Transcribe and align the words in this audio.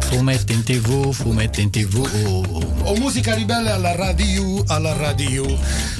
Fumetti 0.00 0.52
in 0.52 0.62
tv, 0.62 1.12
fumetti 1.12 1.62
in 1.62 1.70
tv. 1.70 1.96
O 2.82 2.96
musica 2.96 3.34
ribelle 3.34 3.70
alla 3.70 3.94
radio, 3.94 4.62
alla 4.68 4.96
radio. 4.96 5.44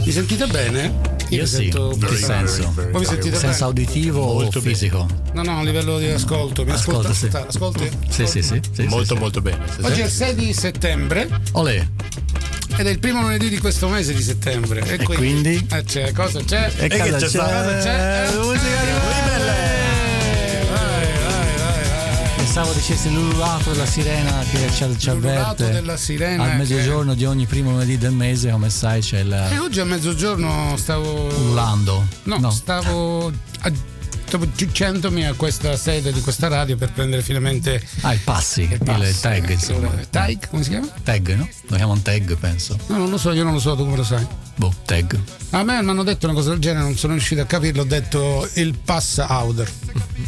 Mi 0.05 0.11
sentite 0.11 0.47
bene? 0.47 1.14
Io, 1.35 1.41
Io 1.41 1.47
sì, 1.47 1.55
sento 1.57 1.91
in 1.93 2.01
che 2.01 2.17
senso? 2.17 2.73
Voi 2.75 3.01
mi 3.01 3.05
sentite 3.05 3.37
senso 3.37 3.47
bene? 3.47 3.65
auditivo 3.65 4.25
molto 4.25 4.59
o 4.59 4.61
fisico? 4.61 5.07
No, 5.33 5.43
no, 5.43 5.59
a 5.59 5.63
livello 5.63 5.99
di 5.99 6.07
ascolto. 6.07 6.65
Mi 6.65 6.71
ascolta, 6.71 7.13
sì. 7.13 7.29
ascolti? 7.33 7.91
Sì, 8.09 8.27
sì, 8.27 8.43
sì, 8.43 8.61
sì, 8.73 8.83
Molto, 8.85 9.15
sì, 9.15 9.21
molto 9.21 9.41
bene. 9.41 9.65
Oggi 9.83 10.01
è 10.01 10.05
il 10.05 10.11
6 10.11 10.35
di 10.35 10.53
settembre. 10.53 11.29
Olè. 11.53 11.87
Ed 12.77 12.87
è 12.87 12.91
il 12.91 12.99
primo 12.99 13.21
lunedì 13.21 13.49
di 13.49 13.59
questo 13.59 13.89
mese 13.89 14.15
di 14.15 14.23
settembre. 14.23 14.81
E, 14.81 14.95
e 14.95 14.97
quindi? 15.05 15.15
quindi? 15.15 15.67
Eh, 15.71 15.85
c'è, 15.85 16.13
cosa 16.13 16.43
c'è? 16.43 16.73
E, 16.77 16.85
e 16.87 16.89
che 16.89 16.97
c'è? 16.99 17.19
Cosa 17.19 17.79
c'è? 17.79 18.29
Eh, 18.29 18.37
Pensavo 22.55 22.73
dicessi 22.79 23.13
l'ululato 23.13 23.73
della 23.73 23.85
sirena 23.85 24.45
che 24.49 24.71
ci, 24.71 24.97
ci 24.97 25.11
avverte 25.11 25.73
della 25.73 25.97
sirena 25.97 26.45
al 26.45 26.57
mezzogiorno 26.59 27.11
che... 27.11 27.17
di 27.17 27.25
ogni 27.25 27.47
primo 27.47 27.73
lunedì 27.73 27.99
del 27.99 28.13
mese, 28.13 28.53
come 28.53 28.71
sai 28.71 29.01
c'è 29.01 29.19
il... 29.19 29.33
E 29.33 29.59
oggi 29.59 29.81
a 29.81 29.85
mezzogiorno 29.85 30.77
stavo... 30.77 31.25
Urlando. 31.25 32.07
No, 32.23 32.39
no. 32.39 32.53
stavo... 32.53 33.33
Stavo 34.25 34.47
giucendomi 34.55 35.27
a 35.27 35.33
questa 35.35 35.77
sede 35.77 36.13
di 36.13 36.21
questa 36.21 36.47
radio 36.47 36.77
per 36.77 36.93
prendere 36.93 37.23
finalmente. 37.23 37.85
Ah, 38.03 38.13
il 38.13 38.21
passi, 38.21 38.63
il, 38.63 38.79
passi, 38.79 39.09
il 39.09 39.21
tag, 39.21 39.51
insomma. 39.51 39.93
Il 39.99 40.09
tag, 40.09 40.49
come 40.49 40.63
si 40.63 40.71
chiama? 40.71 40.89
Tag, 41.03 41.35
no? 41.35 41.49
Lo 41.67 41.77
chiamano 41.77 42.01
tag, 42.03 42.37
penso. 42.37 42.79
No, 42.87 42.99
non 42.99 43.11
lo 43.11 43.19
so, 43.19 43.33
io 43.33 43.43
non 43.43 43.55
lo 43.55 43.59
so, 43.59 43.75
tu 43.75 43.83
come 43.83 43.97
lo 43.97 44.05
sai? 44.05 44.25
Boh, 44.55 44.73
tag. 44.85 45.19
A 45.51 45.65
me 45.65 45.83
mi 45.83 45.91
hanno 45.91 46.05
detto 46.05 46.27
una 46.27 46.35
cosa 46.37 46.51
del 46.51 46.61
genere, 46.61 46.85
non 46.85 46.97
sono 46.97 47.15
riuscito 47.15 47.41
a 47.41 47.47
capirlo, 47.47 47.83
ho 47.83 47.85
detto 47.85 48.49
il 48.55 48.79
pass 48.79 49.19
outer. 49.29 49.69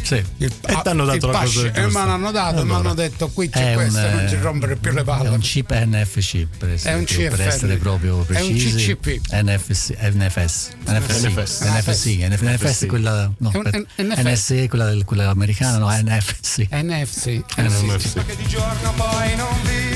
Sì. 0.01 0.23
Il, 0.37 0.51
e 0.65 0.81
ti 0.81 0.87
hanno 0.89 1.05
dato 1.05 1.27
la 1.27 1.39
cosa 1.39 1.71
E 1.71 1.85
me 1.85 1.91
l'hanno 1.91 2.31
dato 2.31 2.59
allora. 2.59 2.61
e 2.61 2.65
mi 2.65 2.73
hanno 2.73 2.93
detto 2.93 3.27
qui 3.29 3.49
c'è 3.49 3.71
è 3.71 3.75
questo, 3.75 3.99
un, 3.99 4.13
non 4.13 4.29
ci 4.29 4.35
rompere 4.35 4.75
più 4.75 4.91
le 4.91 5.03
palle. 5.03 5.27
È 5.27 5.31
un 5.31 5.39
chip 5.39 5.73
NFC 5.73 6.47
per 6.57 6.69
essere, 6.69 6.93
è 6.93 6.97
un 6.97 7.03
CFN. 7.03 7.29
per 7.29 7.41
essere 7.41 7.77
proprio 7.77 8.17
precisi. 8.19 8.69
È 8.69 8.91
un 8.93 8.97
CCP. 8.97 9.31
NFC, 9.31 9.95
NFC, 9.99 10.69
NFC, 10.85 11.33
NFC, 11.67 12.05
NFC, 12.27 12.85
quella 12.85 13.31
no, 13.37 13.51
NSE 13.97 14.67
quella, 14.67 14.85
del, 14.89 15.03
quella 15.05 15.29
americana, 15.29 15.77
no, 15.77 15.89
NFC. 15.89 16.67
NFC. 16.71 17.43
NFC. 17.57 18.21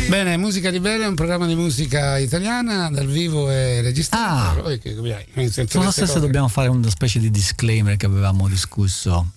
Bene, 0.08 0.38
Musica 0.38 0.70
di 0.70 0.80
Bene 0.80 1.06
è 1.06 1.08
un 1.08 1.16
programma 1.16 1.46
di 1.46 1.56
musica 1.56 2.18
italiana 2.18 2.90
dal 2.90 3.08
vivo 3.08 3.50
e 3.50 3.82
registrato. 3.82 4.66
Ah, 4.66 4.78
sulla 5.68 5.92
stessa 5.92 6.20
dobbiamo 6.20 6.48
fare 6.48 6.68
una 6.68 6.90
specie 6.90 7.20
di 7.20 7.32
disclaimer 7.32 7.96
che 7.96 8.08
avevamo 8.08 8.50
discusso 8.50 9.32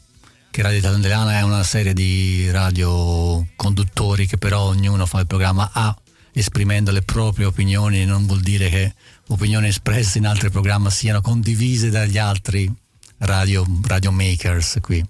che 0.55 0.63
Radio 0.63 0.79
Italiana 0.79 1.41
è 1.41 1.43
una 1.43 1.65
serie 1.65 1.93
di 1.93 2.49
radioconduttori 2.49 4.25
che 4.25 4.39
però 4.39 4.61
ognuno 4.61 5.05
fa 5.05 5.19
il 5.19 5.27
programma 5.27 5.69
A 5.73 5.97
esprimendo 6.31 6.93
le 6.93 7.03
proprie 7.03 7.47
opinioni, 7.47 8.05
non 8.05 8.25
vuol 8.25 8.41
dire 8.41 8.69
che 8.69 8.95
opinioni 9.31 9.67
espresse 9.67 10.19
in 10.19 10.27
altri 10.29 10.51
programmi 10.51 10.93
siano 10.93 11.21
condivise 11.23 11.91
dagli 11.91 12.19
altri 12.19 12.73
radio, 13.19 13.67
radio 13.83 14.13
makers 14.13 14.79
qui. 14.81 15.05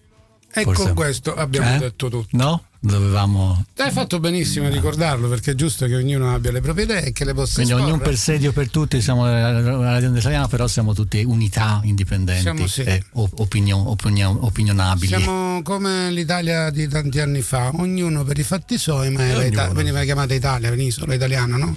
E 0.51 0.63
Forse. 0.63 0.95
questo 0.95 1.35
abbiamo 1.35 1.75
eh? 1.75 1.79
detto 1.79 2.09
tutto. 2.09 2.27
No? 2.31 2.65
Dovevamo. 2.85 3.65
Hai 3.79 3.91
fatto 3.91 4.21
benissimo 4.21 4.67
a 4.67 4.69
ricordarlo 4.69 5.27
perché 5.27 5.53
è 5.53 5.55
giusto 5.55 5.87
che 5.87 5.97
ognuno 5.97 6.35
abbia 6.35 6.53
le 6.53 6.61
proprie 6.61 6.85
idee 6.85 7.05
e 7.07 7.13
che 7.13 7.25
le 7.25 7.33
possa 7.33 7.55
Quindi 7.55 7.73
esporre. 7.73 7.91
ognuno 7.93 8.05
per 8.05 8.19
sé, 8.19 8.37
Dio 8.37 8.53
per 8.53 8.69
tutti, 8.69 9.01
siamo 9.01 9.25
la 9.25 9.93
radio 9.95 10.15
italiana, 10.15 10.49
però 10.49 10.67
siamo 10.67 10.93
tutte 10.93 11.23
unità 11.23 11.81
indipendenti 11.85 12.43
siamo, 12.43 12.67
sì. 12.67 12.83
e 12.83 13.03
opinion, 13.13 13.87
opinion, 13.87 14.37
opinionabili. 14.39 15.07
Siamo 15.17 15.63
come 15.63 16.11
l'Italia 16.11 16.69
di 16.69 16.87
tanti 16.87 17.21
anni 17.21 17.41
fa, 17.41 17.71
ognuno 17.75 18.23
per 18.23 18.39
i 18.39 18.43
fatti 18.43 18.77
suoi, 18.77 19.11
ma 19.11 19.23
veniva 19.73 20.03
chiamata 20.03 20.35
Italia, 20.35 20.69
penisola 20.69 21.15
italiana, 21.15 21.57
no? 21.57 21.77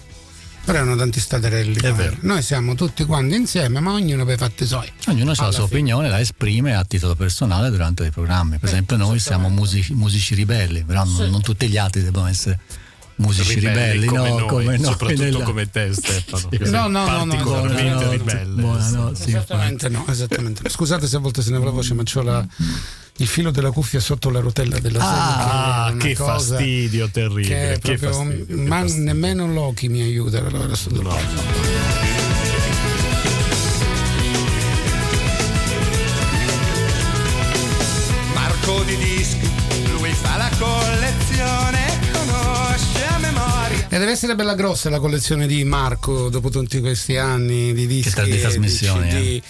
Però 0.67 0.79
erano 0.79 0.97
tanti 0.97 1.21
staterelli. 1.21 1.79
È 1.79 1.93
vero. 1.93 2.17
Noi 2.23 2.41
siamo 2.41 2.75
tutti 2.75 3.05
quanti 3.05 3.35
insieme, 3.35 3.79
ma 3.79 3.93
ognuno 3.93 4.25
per 4.25 4.35
i 4.35 4.37
fatti 4.37 4.65
suoi. 4.65 4.91
Ognuno 5.07 5.31
ha 5.31 5.45
la 5.45 5.51
sua 5.51 5.65
fine. 5.65 5.79
opinione, 5.79 6.09
la 6.09 6.19
esprime 6.19 6.75
a 6.75 6.83
titolo 6.83 7.15
personale 7.15 7.69
durante 7.69 8.05
i 8.05 8.11
programmi. 8.11 8.57
Per 8.57 8.67
eh, 8.67 8.71
esempio, 8.73 8.97
noi 8.97 9.17
siamo 9.19 9.47
musici, 9.47 9.93
musici 9.93 10.35
ribelli, 10.35 10.83
però 10.83 11.05
sì. 11.05 11.19
non, 11.19 11.29
non, 11.29 11.41
tutti 11.41 11.69
gli 11.69 11.77
altri 11.77 12.03
devono 12.03 12.27
essere 12.27 12.59
musici 13.15 13.61
ribelli, 13.61 14.01
ribelli 14.01 14.07
come 14.07 14.29
no, 14.29 14.39
noi, 14.39 14.47
come 14.49 14.77
noi, 14.77 14.91
soprattutto 14.91 15.23
nella... 15.23 15.43
come 15.43 15.69
te 15.71 15.91
Stefano 15.91 16.49
sì. 16.51 16.69
no 16.69 16.87
no 16.87 17.07
no 17.07 17.25
no, 17.25 17.65
no, 17.65 18.11
ribelle 18.11 18.61
buona, 18.61 18.89
no, 18.91 19.15
sì, 19.15 19.29
esattamente 19.29 19.89
no 19.89 20.05
esattamente 20.07 20.69
scusate 20.69 21.07
se 21.07 21.15
a 21.15 21.19
volte 21.19 21.41
se 21.41 21.49
ne 21.49 21.57
va 21.57 21.65
la 21.65 21.71
voce 21.71 21.95
ma 21.95 22.03
c'ho 22.03 22.21
la 22.21 22.45
il 23.17 23.27
filo 23.27 23.51
della 23.51 23.71
cuffia 23.71 23.99
sotto 23.99 24.29
la 24.29 24.39
rotella 24.39 24.79
della 24.79 24.99
sedia. 24.99 25.85
Ah, 25.85 25.93
che, 25.97 26.09
che 26.09 26.15
fastidio 26.15 27.09
terribile. 27.09 27.79
Che 27.79 27.79
proprio, 27.79 28.13
fastidio, 28.13 28.57
ma 28.63 28.79
fastidio. 28.81 29.03
nemmeno 29.03 29.51
Loki 29.51 29.89
mi 29.89 30.01
aiuta. 30.01 30.37
Allora, 30.39 30.67
no. 30.67 31.17
Marco 38.33 38.83
di 38.83 38.97
dischi, 38.97 39.49
lui 39.97 40.11
fa 40.11 40.37
la 40.37 40.49
collezione, 40.59 40.67
conosce 40.67 40.75
a 40.77 40.95
memoria. 40.99 41.06
E 43.97 43.99
deve 43.99 44.11
essere 44.11 44.35
bella 44.35 44.53
grossa 44.53 44.91
la 44.91 44.99
collezione 44.99 45.47
di 45.47 45.63
Marco 45.63 46.29
dopo 46.29 46.51
tutti 46.51 46.79
questi 46.81 47.17
anni 47.17 47.73
di 47.73 47.87
dischi. 47.87 48.29
Di 48.29 48.39
trasmissioni. 48.39 49.37
Eh. 49.37 49.41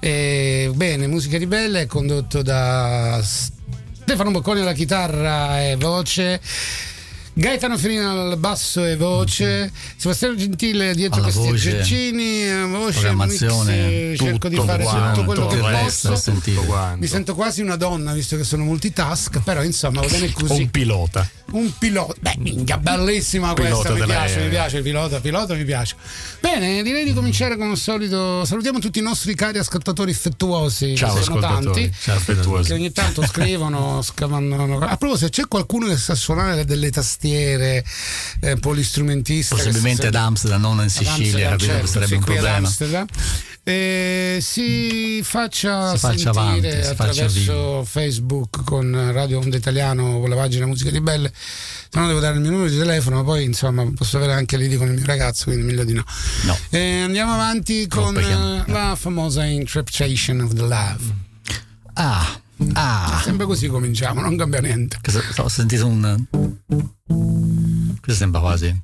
E, 0.00 0.70
bene, 0.74 1.06
Musica 1.06 1.38
Ribelle 1.38 1.80
è 1.80 1.86
condotto 1.86 2.42
da 2.42 3.18
Stefano 3.24 4.32
Bocconi 4.32 4.60
alla 4.60 4.74
chitarra 4.74 5.62
e 5.62 5.76
voce. 5.76 6.38
Gaetano 7.38 7.76
Ferina 7.76 8.12
al 8.12 8.38
basso 8.38 8.82
e 8.82 8.96
voce, 8.96 9.70
Sebastiano 9.96 10.36
Gentile 10.36 10.94
dietro 10.94 11.20
Alla 11.20 11.24
questi 11.24 11.50
voce, 11.50 11.68
aggeggini, 11.68 12.66
voce, 12.70 12.92
programmazione, 12.92 13.88
mix, 14.08 14.18
cerco 14.18 14.48
di 14.48 14.56
fare 14.56 14.82
quanto, 14.84 15.20
tutto 15.20 15.24
quello 15.26 15.46
che 15.46 15.58
posso. 15.58 16.18
Mi 16.96 17.06
sento 17.06 17.34
quasi 17.34 17.60
una 17.60 17.76
donna 17.76 18.14
visto 18.14 18.38
che 18.38 18.44
sono 18.44 18.64
multitask, 18.64 19.42
però 19.42 19.62
insomma 19.62 20.00
va 20.00 20.06
bene 20.06 20.32
così. 20.32 20.62
Un 20.62 20.70
pilota. 20.70 21.28
Un 21.48 21.70
pilota, 21.78 22.14
beh, 22.18 22.36
minchia, 22.38 22.78
bellissima 22.78 23.52
questa, 23.52 23.92
mi 23.92 24.04
piace, 24.04 24.40
mi 24.40 24.48
piace, 24.48 24.78
il 24.78 24.82
pilota, 24.82 25.20
pilota 25.20 25.54
mi 25.54 25.64
piace. 25.64 25.94
Bene, 26.40 26.82
direi 26.82 27.04
di 27.04 27.12
cominciare 27.12 27.58
come 27.58 27.72
al 27.72 27.76
solito. 27.76 28.46
Salutiamo 28.46 28.78
tutti 28.78 28.98
i 28.98 29.02
nostri 29.02 29.34
cari 29.34 29.58
ascoltatori 29.58 30.10
affettuosi, 30.10 30.96
Ciao, 30.96 31.14
che 31.14 31.22
sono 31.22 31.40
tanti, 31.40 31.92
Ciao, 32.00 32.18
che 32.62 32.72
ogni 32.72 32.92
tanto 32.92 33.24
scrivono, 33.26 34.00
scavano. 34.00 34.78
A 34.80 34.96
proposito, 34.96 35.28
c'è 35.28 35.46
qualcuno 35.46 35.86
che 35.86 35.98
sa 35.98 36.14
suonare 36.14 36.64
delle 36.64 36.90
tastiere, 36.90 37.24
eh, 37.34 38.56
polistrumentista. 38.60 39.54
Possibilmente 39.56 40.06
ad 40.06 40.14
Amsterdam, 40.14 40.60
non 40.60 40.80
in 40.82 40.90
Sicilia, 40.90 41.50
capito? 41.50 41.70
certo, 41.70 41.86
sarebbe 41.86 42.16
un 42.16 42.24
problema. 42.24 42.68
Eh, 43.68 44.38
si 44.40 45.20
faccia 45.24 45.90
Si 45.96 45.98
sentire 45.98 46.28
avanti, 46.28 46.70
si 46.70 46.88
attraverso 46.88 47.84
Facebook 47.84 48.62
con 48.62 49.10
Radio 49.12 49.40
Onda 49.40 49.56
Italiano 49.56 50.20
con 50.20 50.28
la 50.30 50.36
pagina 50.36 50.66
Musica 50.66 50.90
di 50.90 51.00
Belle 51.00 51.32
se 51.34 51.98
no 51.98 52.06
devo 52.06 52.20
dare 52.20 52.36
il 52.36 52.42
mio 52.42 52.50
numero 52.52 52.70
di 52.70 52.78
telefono 52.78 53.16
ma 53.16 53.22
poi 53.24 53.42
insomma 53.42 53.84
posso 53.92 54.18
avere 54.18 54.34
anche 54.34 54.56
lì 54.56 54.72
con 54.76 54.86
il 54.86 54.94
mio 54.94 55.04
ragazzo 55.04 55.46
quindi 55.46 55.64
meglio 55.64 55.82
di 55.82 55.94
no, 55.94 56.04
No. 56.44 56.56
Eh, 56.70 57.00
andiamo 57.00 57.32
avanti 57.34 57.88
con 57.88 58.14
perché- 58.14 58.30
eh, 58.30 58.62
la 58.72 58.94
famosa 58.96 59.44
Interpretation 59.44 60.38
of 60.42 60.54
the 60.54 60.60
Love 60.62 61.02
Ah, 61.94 62.40
ah. 62.74 63.20
sempre 63.22 63.46
così 63.46 63.66
cominciamo 63.68 64.20
non 64.20 64.36
cambia 64.36 64.60
niente 64.60 64.98
Cosa- 65.02 65.22
Ho 65.42 65.48
sentito 65.48 65.86
un. 65.86 66.24
Questo 68.00 68.22
sembra 68.22 68.40
quasi. 68.40 68.82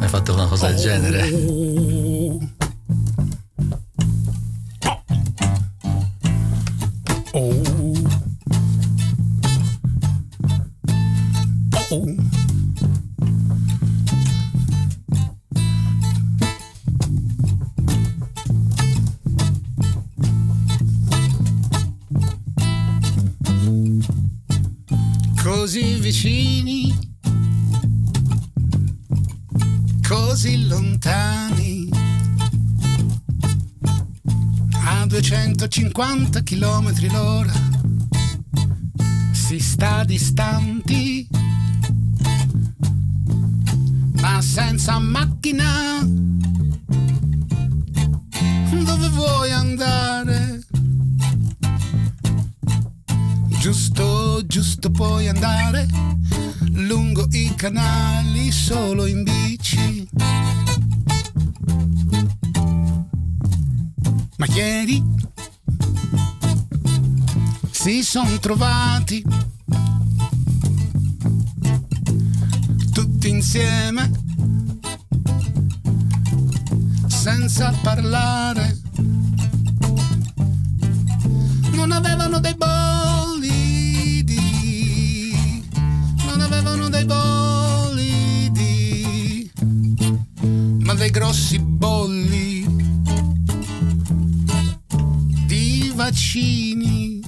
Hai 0.00 0.08
fatto 0.08 0.32
una 0.34 0.46
cosa 0.46 0.68
del 0.68 0.76
genere. 0.76 1.28
Vicini, 26.10 26.98
così 30.08 30.66
lontani, 30.66 31.86
a 34.72 35.04
250 35.06 36.42
km 36.44 37.10
l'ora, 37.10 37.52
si 39.32 39.58
sta 39.58 40.02
distanti 40.04 41.28
macchina 44.22 44.40
senza 44.40 44.98
macchina. 44.98 46.08
Dove 48.82 49.08
vuoi 49.10 49.52
andare? 49.52 50.64
Giusto, 53.60 54.07
giusto 54.60 54.90
puoi 54.90 55.28
andare 55.28 55.86
lungo 56.72 57.28
i 57.30 57.54
canali 57.54 58.50
solo 58.50 59.06
in 59.06 59.22
bici. 59.22 60.08
Ma 64.36 64.46
ieri 64.46 65.00
si 67.70 68.02
sono 68.02 68.36
trovati 68.40 69.24
tutti 72.92 73.28
insieme 73.28 74.10
senza 77.06 77.72
parlare. 77.80 78.76
Non 81.74 81.92
avevano 81.92 82.40
dei 82.40 82.56
bolidi, 82.56 82.87
dei 91.08 91.10
grossi 91.10 91.58
bolli 91.58 92.66
di 95.46 95.92
vaccini. 95.94 97.20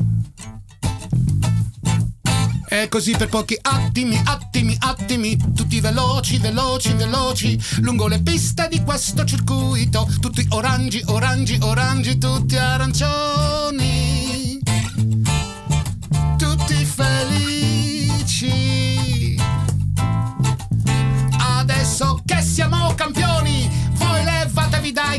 E 2.68 2.88
così 2.88 3.16
per 3.16 3.28
pochi 3.28 3.58
attimi, 3.60 4.20
attimi, 4.24 4.76
attimi, 4.78 5.36
tutti 5.54 5.80
veloci, 5.80 6.38
veloci, 6.38 6.92
veloci, 6.92 7.58
lungo 7.80 8.06
le 8.06 8.22
piste 8.22 8.68
di 8.70 8.82
questo 8.82 9.24
circuito, 9.24 10.06
tutti 10.20 10.46
orangi, 10.50 11.02
orangi, 11.06 11.58
orangi, 11.60 12.18
tutti 12.18 12.56
arancioni, 12.56 14.39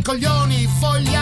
coglioni, 0.03 0.67
vogliamo 0.79 1.20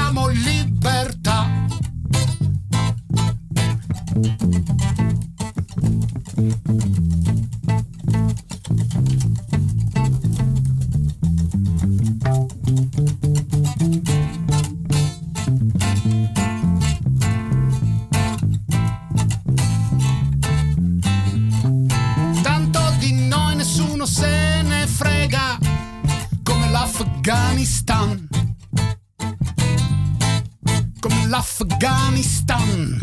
l'Afghanistan. 31.70 32.98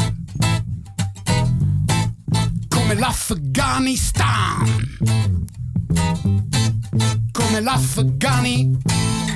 Come 2.69 2.95
l'Afghanistan. 2.95 4.67
Come 7.33 7.61
l'Afghanistan. 7.61 9.36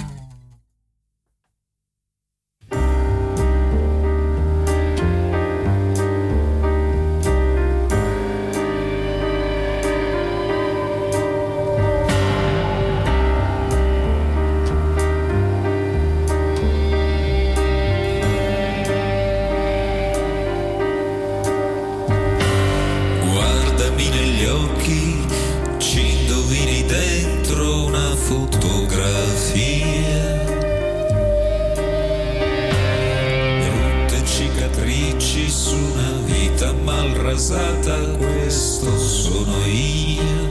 Rasata, 37.31 37.97
questo 38.17 38.99
sono 38.99 39.65
io. 39.65 40.49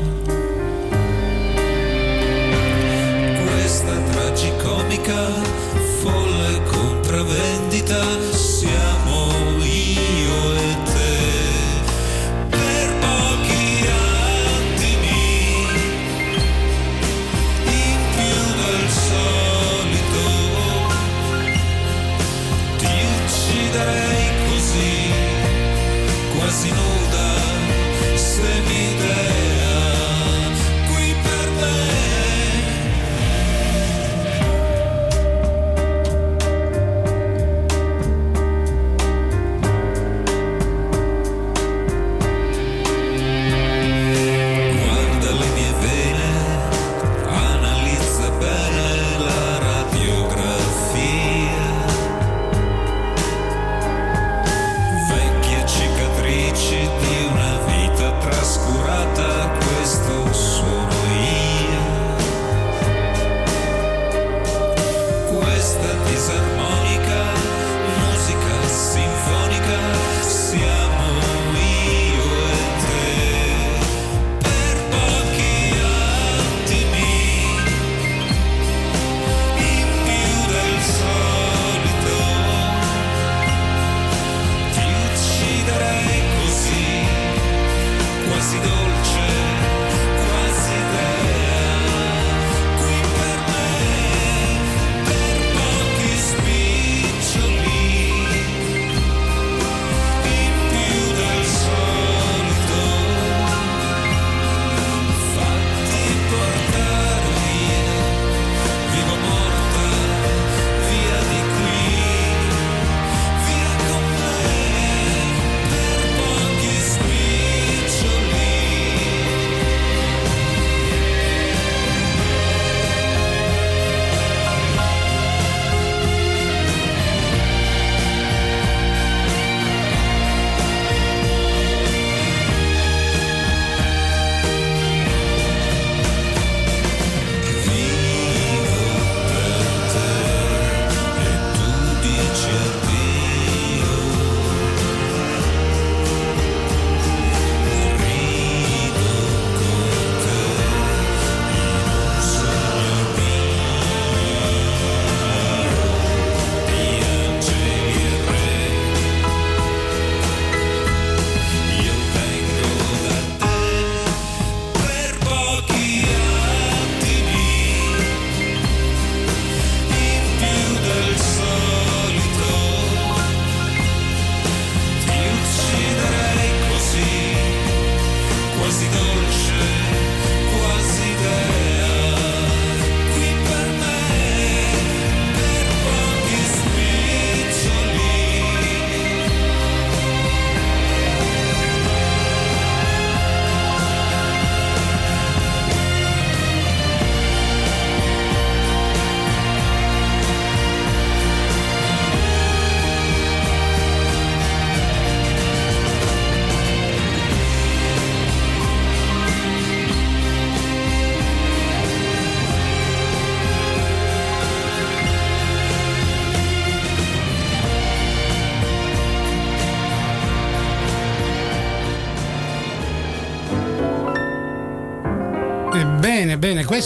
Questa 3.51 3.93
tragicomica, 4.11 5.27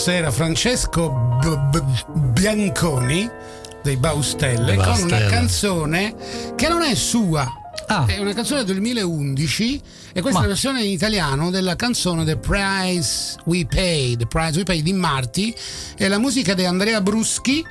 bene, 0.04 0.10
questo 0.10 0.10
era 0.10 0.30
Francesco 0.30 1.10
B- 1.40 1.70
B- 1.70 2.04
Bianconi 2.32 3.30
dei 3.82 3.96
Baustelle, 3.96 4.76
con 4.76 5.02
una 5.02 5.26
canzone 5.26 6.14
che 6.54 6.68
non 6.68 6.82
è 6.82 6.94
sua, 6.94 7.46
ah. 7.86 8.04
è 8.06 8.18
una 8.18 8.32
canzone 8.32 8.64
del 8.64 8.74
2011 8.76 9.82
e 10.12 10.20
questa 10.20 10.40
Ma. 10.40 10.44
è 10.44 10.48
la 10.48 10.54
versione 10.54 10.84
in 10.84 10.90
italiano 10.90 11.50
della 11.50 11.76
canzone 11.76 12.24
The 12.24 12.36
Price 12.36 13.36
We 13.44 13.66
Pay, 13.66 14.16
The 14.16 14.26
Price 14.26 14.58
We 14.58 14.64
Pay 14.64 14.82
di 14.82 14.92
Marti 14.92 15.54
e 15.96 16.08
la 16.08 16.18
musica 16.18 16.54
di 16.54 16.64
Andrea 16.64 17.00
Bruschi 17.00 17.64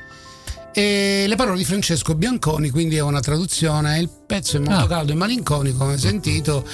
e 0.75 1.25
le 1.27 1.35
parole 1.35 1.57
di 1.57 1.65
Francesco 1.65 2.15
Bianconi, 2.15 2.71
quindi 2.71 2.95
è 2.95 3.01
una 3.01 3.19
traduzione. 3.19 3.99
Il 3.99 4.09
pezzo 4.09 4.57
è 4.57 4.59
molto 4.59 4.85
ah. 4.85 4.87
caldo 4.87 5.11
e 5.11 5.15
malinconico, 5.15 5.77
come 5.77 5.93
hai 5.93 5.99
sentito, 5.99 6.67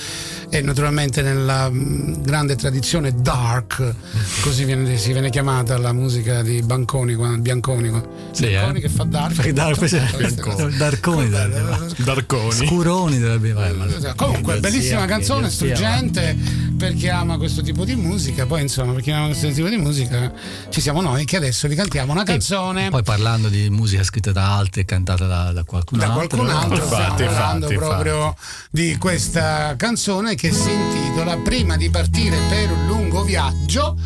e 0.50 0.62
naturalmente 0.62 1.22
nella 1.22 1.70
mm, 1.70 2.22
grande 2.22 2.56
tradizione 2.56 3.14
dark, 3.14 3.94
così 4.42 4.66
viene, 4.66 4.98
si 4.98 5.12
viene 5.12 5.30
chiamata 5.30 5.78
la 5.78 5.94
musica 5.94 6.42
di 6.42 6.62
Banconi, 6.62 7.16
Bianconi. 7.40 7.92
Sì, 8.32 8.48
Bianconi 8.48 8.78
eh? 8.78 8.82
che 8.82 8.90
fa 8.90 9.04
dark. 9.04 9.34
Fa 9.34 9.52
dark 9.52 10.18
Bianconi. 10.18 10.78
Darconi, 10.78 11.30
Darconi. 11.98 12.66
Scuroni 12.66 13.20
dovrebbe 13.20 13.54
fare. 13.54 14.14
Comunque, 14.16 14.60
bellissima 14.60 15.06
canzone, 15.06 15.50
struggente 15.50 16.69
per 16.80 16.96
chi 16.96 17.10
ama 17.10 17.38
questo 17.38 17.62
tipo 17.62 17.84
di 17.84 17.96
musica. 17.96 18.46
Poi, 18.46 18.62
insomma, 18.62 18.94
per 18.94 19.02
chi 19.02 19.12
ama 19.12 19.26
questo 19.26 19.52
tipo 19.52 19.68
di 19.68 19.76
musica, 19.76 20.32
ci 20.70 20.80
siamo 20.80 21.02
noi 21.02 21.26
che 21.26 21.36
adesso 21.36 21.68
vi 21.68 21.76
cantiamo 21.76 22.14
una 22.14 22.24
canzone. 22.24 22.88
E 22.88 22.90
poi 22.90 23.04
parlando 23.04 23.50
di 23.50 23.70
musica 23.70 24.02
scritta 24.02 24.32
da 24.32 24.56
altri 24.56 24.82
e 24.82 24.86
cantata 24.86 25.28
da, 25.28 25.52
da 25.52 25.64
qualcun 25.66 26.00
da 26.00 26.14
altro. 26.14 26.38
Qualcun 26.38 26.50
altro 26.50 26.76
infatti, 26.76 26.94
stiamo 26.96 27.16
parlando 27.16 27.72
infatti, 27.72 27.76
proprio 27.76 28.28
infatti. 28.28 28.46
di 28.72 28.98
questa 28.98 29.76
canzone 29.76 30.36
che 30.36 30.54
si 30.54 30.72
intitola 30.72 31.36
Prima 31.38 31.76
di 31.76 31.90
partire 31.90 32.38
per 32.48 32.72
un 32.72 32.88
lungo 32.88 33.24
viaggio 33.24 33.98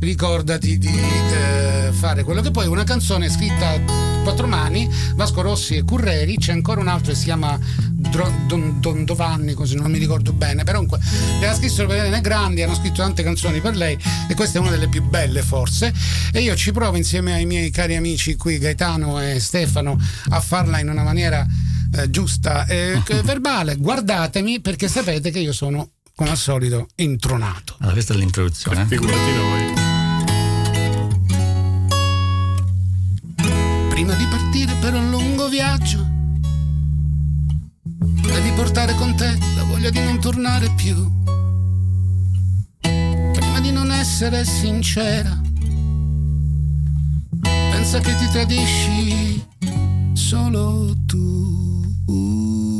ricordati 0.00 0.78
di 0.78 0.88
eh, 0.88 1.90
fare 1.92 2.22
quello 2.22 2.40
che 2.40 2.50
puoi. 2.50 2.66
Una 2.66 2.84
canzone 2.84 3.28
scritta 3.28 3.70
a 3.70 3.80
quattro 4.22 4.46
mani, 4.46 4.88
Vasco 5.14 5.40
Rossi 5.40 5.76
e 5.76 5.84
Curreri, 5.84 6.36
c'è 6.36 6.52
ancora 6.52 6.80
un 6.80 6.88
altro 6.88 7.12
che 7.12 7.18
si 7.18 7.24
chiama 7.24 7.58
Don, 7.90 8.76
Don 8.80 9.04
Dovanni, 9.04 9.54
così 9.54 9.74
non 9.74 9.90
mi 9.90 9.98
ricordo 9.98 10.32
bene, 10.32 10.64
però 10.64 10.78
comunque 10.78 11.00
le 11.40 11.48
ha 11.48 11.54
scritto 11.54 11.86
per 11.86 11.96
Elena 11.96 12.20
Grandi, 12.20 12.62
hanno 12.62 12.74
scritto 12.74 13.02
tante 13.02 13.22
canzoni 13.22 13.60
per 13.60 13.74
lei 13.74 13.98
e 14.28 14.34
questa 14.34 14.58
è 14.58 14.60
una 14.60 14.70
delle 14.70 14.88
più 14.88 15.02
belle 15.02 15.42
forse 15.42 15.92
e 16.32 16.40
io 16.40 16.54
ci 16.56 16.72
provo 16.72 16.96
insieme 16.96 17.32
ai 17.32 17.46
miei 17.46 17.70
cari 17.70 17.96
amici 17.96 18.36
qui 18.36 18.58
Gaetano 18.58 19.20
e 19.20 19.40
Stefano 19.40 19.98
a 20.30 20.40
farla 20.40 20.78
in 20.78 20.88
una 20.88 21.02
maniera 21.02 21.46
eh, 21.94 22.10
giusta 22.10 22.66
e 22.66 23.02
verbale. 23.24 23.76
Guardatemi 23.76 24.60
perché 24.60 24.88
sapete 24.88 25.30
che 25.30 25.38
io 25.38 25.52
sono 25.52 25.90
come 26.14 26.30
al 26.30 26.36
solito 26.36 26.88
intronato. 26.96 27.76
Allora, 27.78 27.92
questa 27.92 28.12
è 28.12 28.16
l'introduzione. 28.16 28.86
Figurati 28.86 29.32
noi. 29.32 29.77
Viaggio, 35.58 36.06
devi 37.82 38.52
portare 38.54 38.94
con 38.94 39.16
te 39.16 39.36
la 39.56 39.64
voglia 39.64 39.90
di 39.90 39.98
non 39.98 40.20
tornare 40.20 40.70
più. 40.76 40.94
Prima 42.80 43.60
di 43.60 43.72
non 43.72 43.90
essere 43.90 44.44
sincera, 44.44 45.36
pensa 47.40 47.98
che 47.98 48.14
ti 48.14 48.28
tradisci 48.28 49.44
solo 50.12 50.94
tu. 51.06 52.77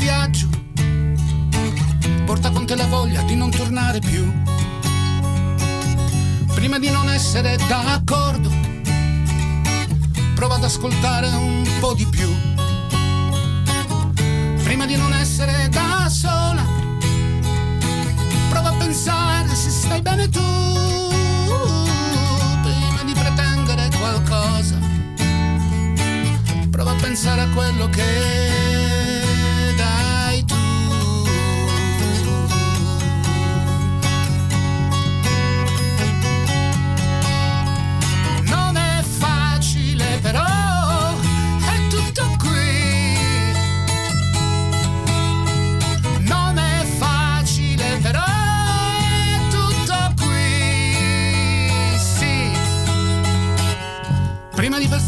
Viaggio 0.00 0.48
porta 2.24 2.50
con 2.50 2.64
te 2.64 2.74
la 2.74 2.86
voglia 2.86 3.22
di 3.22 3.34
non 3.34 3.50
tornare 3.50 3.98
più. 3.98 4.32
Prima 6.54 6.78
di 6.78 6.90
non 6.90 7.08
essere 7.10 7.56
d'accordo, 7.68 8.50
prova 10.34 10.54
ad 10.54 10.64
ascoltare 10.64 11.28
un 11.28 11.68
po' 11.80 11.94
di 11.94 12.06
più. 12.06 12.28
Prima 14.62 14.86
di 14.86 14.96
non 14.96 15.12
essere 15.12 15.68
da 15.70 16.08
sola, 16.08 16.64
prova 18.48 18.70
a 18.70 18.74
pensare 18.74 19.54
se 19.54 19.70
stai 19.70 20.00
bene 20.00 20.28
tu. 20.28 20.40
Prima 22.62 23.02
di 23.04 23.12
pretendere 23.12 23.88
qualcosa, 23.98 24.78
prova 26.70 26.92
a 26.92 26.94
pensare 26.94 27.40
a 27.40 27.48
quello 27.48 27.88
che 27.88 28.69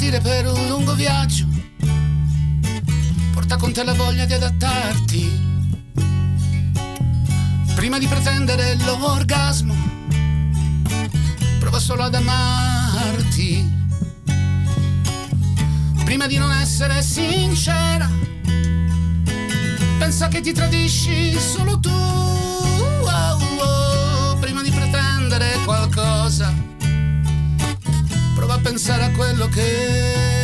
partire 0.02 0.20
per 0.20 0.52
un 0.52 0.68
lungo 0.68 0.94
viaggio. 0.94 1.46
Porta 3.32 3.56
con 3.56 3.72
te 3.72 3.84
la 3.84 3.92
voglia 3.92 4.24
di 4.24 4.32
adattarti. 4.32 5.40
Prima 7.76 7.98
di 7.98 8.06
pretendere 8.08 8.76
l'orgasmo, 8.84 9.76
prova 11.60 11.78
solo 11.78 12.02
ad 12.02 12.14
amarti. 12.16 13.80
Prima 16.04 16.26
di 16.26 16.36
non 16.36 16.50
essere 16.50 17.00
sincera, 17.00 18.10
pensa 19.98 20.26
che 20.26 20.40
ti 20.40 20.52
tradisci 20.52 21.38
solo 21.38 21.78
tu. 21.78 21.90
Oh, 21.90 23.38
oh, 23.60 24.36
prima 24.40 24.62
di 24.62 24.70
pretendere 24.70 25.60
qualcosa 25.64 26.71
prova 28.62 28.68
a 28.68 28.70
pensare 28.70 29.04
a 29.04 29.10
quello 29.10 29.48
che 29.48 30.41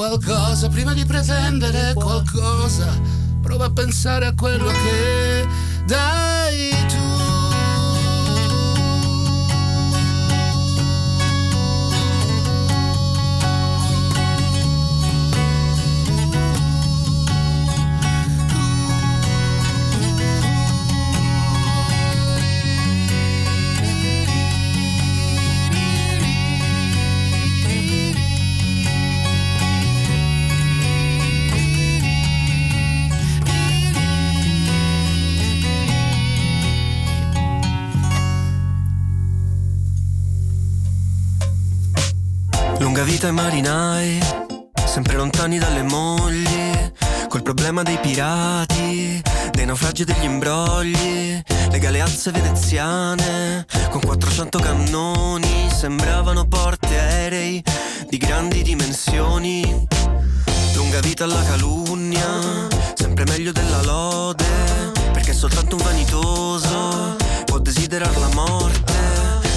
qualcosa, 0.00 0.70
prima 0.70 0.94
di 0.94 1.04
pretendere 1.04 1.92
qualcosa, 1.92 2.88
prova 3.42 3.66
a 3.66 3.70
pensare 3.70 4.24
a 4.24 4.34
quello 4.34 4.70
che 4.70 5.46
dai 5.84 6.70
tu. 6.88 7.09
Vita 43.20 43.26
ai 43.26 43.32
marinai, 43.34 44.18
sempre 44.86 45.14
lontani 45.16 45.58
dalle 45.58 45.82
mogli, 45.82 46.92
col 47.28 47.42
problema 47.42 47.82
dei 47.82 47.98
pirati 47.98 49.20
dei 49.52 49.66
naufragi 49.66 50.02
e 50.02 50.04
degli 50.06 50.24
imbrogli, 50.24 51.42
le 51.70 51.78
galeazze 51.78 52.30
veneziane 52.30 53.66
con 53.90 54.00
400 54.00 54.58
cannoni 54.58 55.68
sembravano 55.70 56.46
porte 56.46 56.98
aerei 56.98 57.62
di 58.08 58.16
grandi 58.16 58.62
dimensioni. 58.62 59.86
Lunga 60.74 61.00
vita 61.00 61.24
alla 61.24 61.42
calunnia, 61.42 62.68
sempre 62.94 63.24
meglio 63.24 63.52
della 63.52 63.82
lode, 63.82 64.46
perché 65.12 65.34
soltanto 65.34 65.76
un 65.76 65.82
vanitoso 65.82 67.16
può 67.44 67.58
desiderare 67.58 68.18
la 68.18 68.30
morte. 68.32 68.92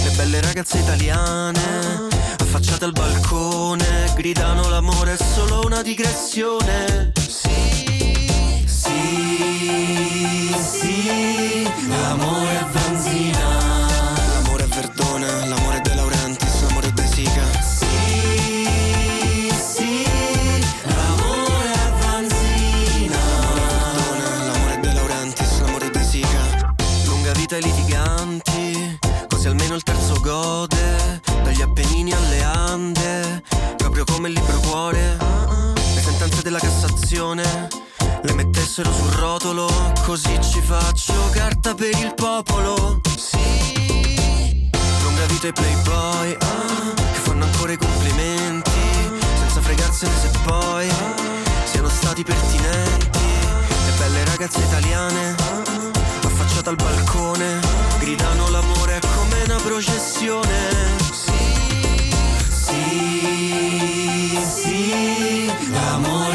Le 0.04 0.10
belle 0.18 0.42
ragazze 0.42 0.80
italiane, 0.80 2.12
affacciate 2.56 2.86
al 2.86 2.92
balcone, 2.92 4.14
gridano 4.16 4.70
l'amore 4.70 5.14
è 5.14 5.18
solo 5.18 5.62
una 5.66 5.82
digressione. 5.82 7.12
Sì, 7.18 8.64
sì, 8.68 10.56
sì, 10.62 11.64
l'amore 11.88 12.60
è 12.60 12.66
benzina. 12.72 13.40
L'amore 14.34 14.66
è 14.66 14.68
Verdone, 14.68 15.48
l'amore 15.48 15.78
è 15.78 15.82
De 15.82 15.96
Laurentiis, 15.96 16.62
l'amore 16.62 16.88
è 16.90 16.92
De 16.92 17.08
Sica. 17.08 17.44
Sì, 17.60 17.88
sì, 19.72 20.06
l'amore 20.86 21.72
è 21.74 21.90
benzina. 22.06 23.18
Verdone, 23.56 24.46
l'amore 24.46 24.74
è 24.76 24.80
De 24.80 24.94
Laurentiis, 24.94 25.60
l'amore 25.62 25.88
è 25.88 25.90
De 25.90 26.04
Sica. 26.04 26.76
Lunga 27.06 27.32
vita 27.32 27.56
ai 27.56 27.64
litiganti, 27.64 29.00
così 29.28 29.48
almeno 29.48 29.74
il 29.74 29.82
terzo 29.82 30.20
gode. 30.22 30.83
Appennini 32.04 32.12
alle 32.12 32.44
Ande, 32.44 33.44
proprio 33.78 34.04
come 34.04 34.28
il 34.28 34.34
libro 34.34 34.60
cuore. 34.60 35.18
Le 35.96 36.02
sentenze 36.02 36.42
della 36.42 36.60
Cassazione 36.60 37.70
le 38.24 38.34
mettessero 38.34 38.92
sul 38.92 39.12
rotolo, 39.12 39.70
così 40.04 40.38
ci 40.42 40.60
faccio 40.60 41.14
carta 41.32 41.74
per 41.74 41.96
il 41.98 42.14
popolo. 42.14 43.00
Sì, 43.16 44.70
lunga 45.02 45.26
vita 45.28 45.48
ai 45.48 45.54
playboy, 45.54 46.38
che 46.38 47.20
fanno 47.22 47.46
ancora 47.46 47.72
i 47.72 47.78
complimenti, 47.78 48.72
senza 49.38 49.62
fregarsene 49.62 50.14
se 50.20 50.30
poi 50.44 50.90
siano 51.64 51.88
stati 51.88 52.24
pertinenti. 52.24 53.20
Le 53.86 53.92
belle 53.98 54.26
ragazze 54.26 54.60
italiane, 54.60 55.36
affacciate 56.22 56.68
al 56.68 56.76
balcone, 56.76 57.60
gridano 58.00 58.50
l'amore 58.50 59.00
come 59.16 59.44
una 59.46 59.62
processione. 59.62 60.92
Sì, 61.14 61.63
sì, 62.94 64.40
sì, 64.44 65.48
l'amore 65.72 66.33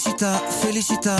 Félicita, 0.00 0.32
félicita, 0.48 1.16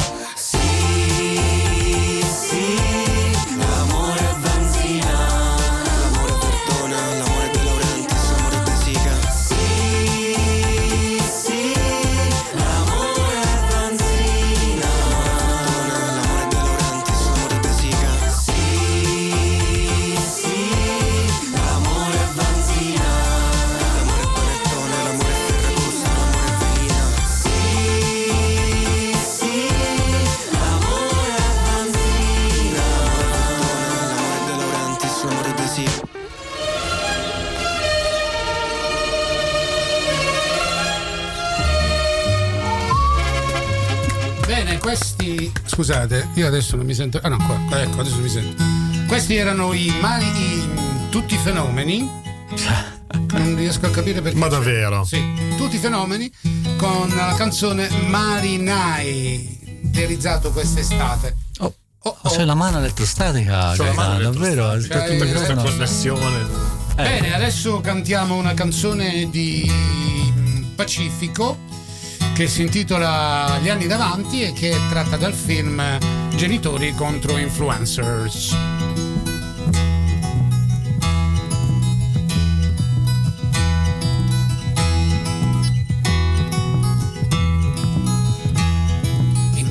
Scusate, 45.85 46.29
io 46.35 46.47
adesso 46.47 46.77
non 46.77 46.85
mi 46.85 46.93
sento. 46.93 47.19
Ah 47.23 47.29
no, 47.31 47.39
qua, 47.39 47.81
ecco, 47.81 48.01
adesso 48.01 48.19
mi 48.19 48.29
sento. 48.29 48.63
Questi 49.07 49.37
erano 49.37 49.73
i 49.73 49.91
mali. 49.99 50.27
i- 50.27 50.69
tutti 51.09 51.33
i 51.35 51.39
fenomeni. 51.39 52.07
Non 53.33 53.57
riesco 53.57 53.87
a 53.87 53.91
capire 53.91 54.21
perché. 54.21 54.37
Ma 54.39 54.47
davvero? 54.49 55.05
Sì, 55.05 55.21
tutti 55.57 55.77
i 55.77 55.79
fenomeni 55.79 56.31
con 56.77 57.09
la 57.17 57.35
canzone 57.37 57.89
Marinai, 58.09 59.81
realizzato 59.95 60.51
quest'estate. 60.51 61.35
Oh, 61.61 61.75
Oh, 62.03 62.17
ma 62.23 62.31
oh. 62.31 62.35
c'è 62.35 62.45
la 62.45 62.55
mano 62.55 62.79
elettrostatica, 62.79 63.73
C'ho 63.77 63.85
la 63.85 63.93
mano 63.95 64.19
davvero? 64.21 64.71
elettrostatica. 64.73 65.07
Cioè, 65.07 65.15
eh, 65.15 65.17
questo 65.19 65.55
Questa 65.55 65.71
connessione. 65.71 66.47
Bene, 66.97 67.35
adesso 67.35 67.81
cantiamo 67.81 68.37
una 68.37 68.53
canzone 68.55 69.29
di 69.31 69.67
mm, 69.71 70.63
Pacifico 70.75 71.57
che 72.35 72.47
si 72.47 72.63
intitola 72.63 73.59
Gli 73.61 73.69
anni 73.69 73.87
davanti 73.87 74.43
e 74.43 74.53
che 74.53 74.71
è 74.71 74.79
tratta 74.89 75.17
dal 75.17 75.35
film 75.35 75.83
Genitori 76.35 76.95
contro 76.95 77.37
influencers. 77.37 78.57
In 89.55 89.71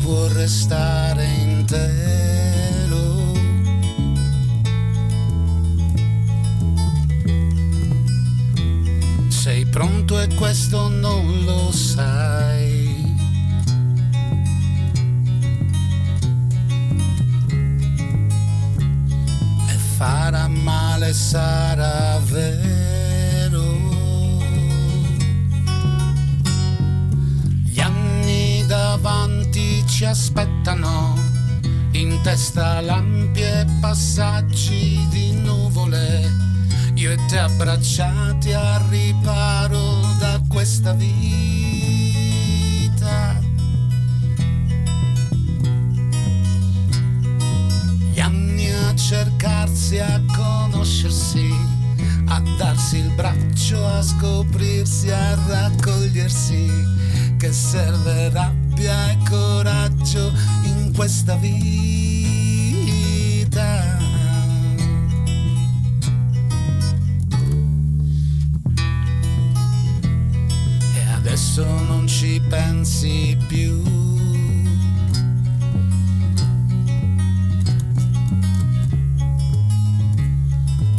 può 0.00 0.26
restare 0.28 1.45
intero. 1.66 3.34
Sei 9.28 9.66
pronto 9.66 10.20
e 10.20 10.28
questo 10.34 10.88
non 10.88 11.44
lo 11.44 11.72
sai. 11.72 13.14
E 19.68 19.76
farà 19.96 20.46
male, 20.48 21.12
sarà 21.12 22.18
vero. 22.24 22.74
Gli 27.64 27.80
anni 27.80 28.64
davanti 28.66 29.84
ci 29.86 30.04
aspettano, 30.04 31.14
in 32.00 32.20
testa 32.22 32.80
lampi 32.82 33.40
e 33.40 33.64
passaggi 33.80 35.06
di 35.08 35.32
nuvole, 35.32 36.30
io 36.94 37.12
e 37.12 37.18
te 37.26 37.38
abbracciati 37.38 38.52
a 38.52 38.84
riparo 38.90 40.00
da 40.18 40.38
questa 40.46 40.92
vita. 40.92 41.14
Gli 48.12 48.20
anni 48.20 48.70
a 48.70 48.94
cercarsi, 48.94 49.98
a 49.98 50.20
conoscersi, 50.36 51.50
a 52.26 52.42
darsi 52.58 52.98
il 52.98 53.10
braccio, 53.14 53.86
a 53.86 54.02
scoprirsi, 54.02 55.10
a 55.10 55.34
raccogliersi, 55.46 56.70
che 57.38 57.52
serve 57.52 58.28
rabbia 58.30 59.10
e 59.12 59.18
coraggio 59.28 60.30
in 60.64 60.75
questa 60.96 61.36
vita. 61.36 62.74
E 70.94 71.00
adesso 71.14 71.64
non 71.64 72.06
ci 72.08 72.40
pensi 72.48 73.36
più. 73.46 73.82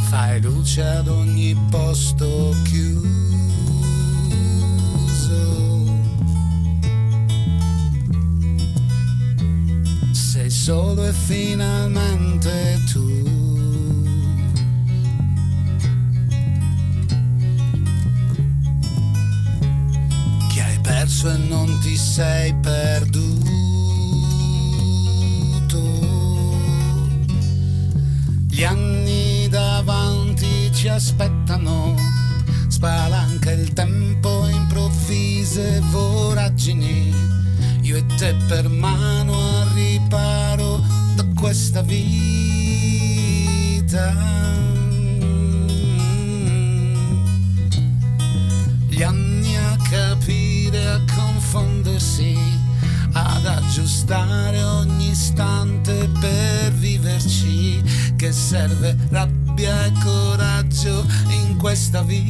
Fai 0.10 0.40
luce 0.42 0.84
ad 0.84 1.08
ogni 1.08 1.58
posto 1.72 2.56
chiuso. 2.64 3.27
Solo 10.68 11.06
e 11.06 11.14
finalmente 11.14 12.84
tu. 12.92 13.24
Che 20.50 20.62
hai 20.62 20.78
perso 20.82 21.32
e 21.32 21.38
non 21.38 21.80
ti 21.80 21.96
sei 21.96 22.54
perduto. 22.56 23.30
Gli 28.50 28.66
anni 28.66 29.48
davanti 29.48 30.70
ci 30.74 30.90
aspettano, 30.90 31.96
spalanca 32.68 33.52
il 33.52 33.72
tempo 33.72 34.46
improvvise 34.48 35.80
voragini. 35.92 37.37
Io 37.88 37.96
e 37.96 38.06
te 38.18 38.36
per 38.50 38.68
mano 38.68 39.34
al 39.62 39.70
riparo 39.70 40.84
da 41.16 41.26
questa 41.34 41.82
vita. 41.82 42.14
Gli 48.90 49.02
anni 49.02 49.56
a 49.56 49.78
capire, 49.90 50.86
a 50.86 51.02
confondersi, 51.16 52.38
ad 53.14 53.46
aggiustare 53.46 54.62
ogni 54.64 55.12
istante 55.12 56.10
per 56.20 56.74
viverci, 56.74 57.82
che 58.18 58.34
serve 58.34 58.98
rabbia 59.12 59.86
e 59.86 59.94
coraggio 60.04 61.06
in 61.30 61.56
questa 61.56 62.02
vita. 62.02 62.28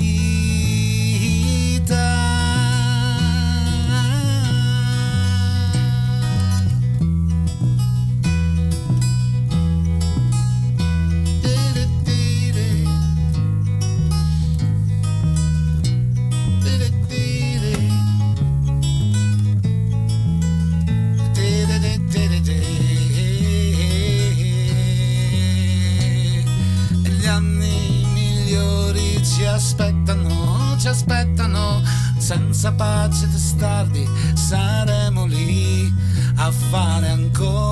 Testardi 33.58 34.08
saremo 34.36 35.26
lì 35.26 35.91
a 36.36 36.52
fare 36.52 37.10
ancora 37.10 37.66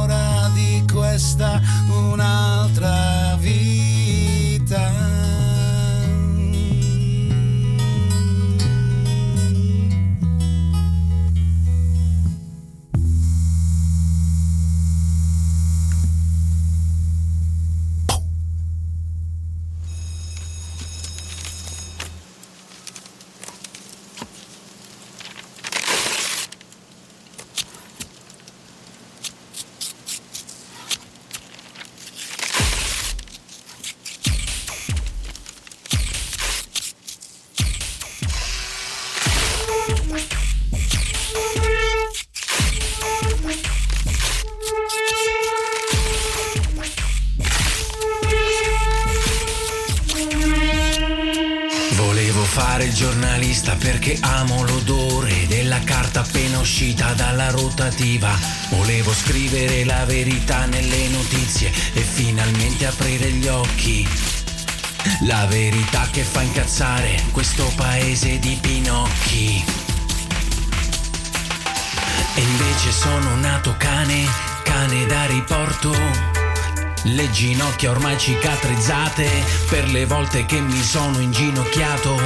ginocchia 77.35 77.91
ormai 77.91 78.17
cicatrizzate 78.17 79.29
per 79.67 79.89
le 79.89 80.05
volte 80.05 80.45
che 80.45 80.61
mi 80.61 80.81
sono 80.81 81.19
inginocchiato 81.19 82.17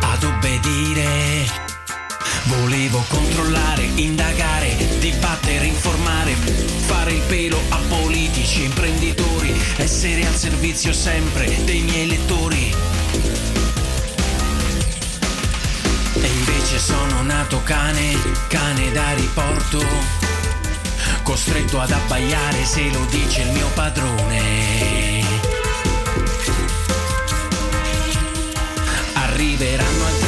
ad 0.00 0.24
obbedire. 0.24 1.44
Volevo 2.44 3.04
controllare, 3.06 3.82
indagare, 3.96 4.74
dibattere, 4.98 5.66
informare, 5.66 6.32
fare 6.32 7.12
il 7.12 7.20
pelo 7.28 7.60
a 7.68 7.76
politici, 7.86 8.64
imprenditori, 8.64 9.54
essere 9.76 10.26
al 10.26 10.34
servizio 10.34 10.94
sempre 10.94 11.54
dei 11.66 11.82
miei 11.82 12.06
lettori. 12.06 12.74
E 16.14 16.26
invece 16.26 16.78
sono 16.78 17.20
nato 17.20 17.60
cane, 17.62 18.16
cane 18.48 18.90
da 18.90 19.12
riporto 19.12 20.25
costretto 21.26 21.80
ad 21.80 21.90
abbaiare 21.90 22.64
se 22.64 22.88
lo 22.92 23.04
dice 23.06 23.42
il 23.42 23.50
mio 23.50 23.66
padrone. 23.74 25.24
Arriveranno 29.14 30.06
altri 30.06 30.25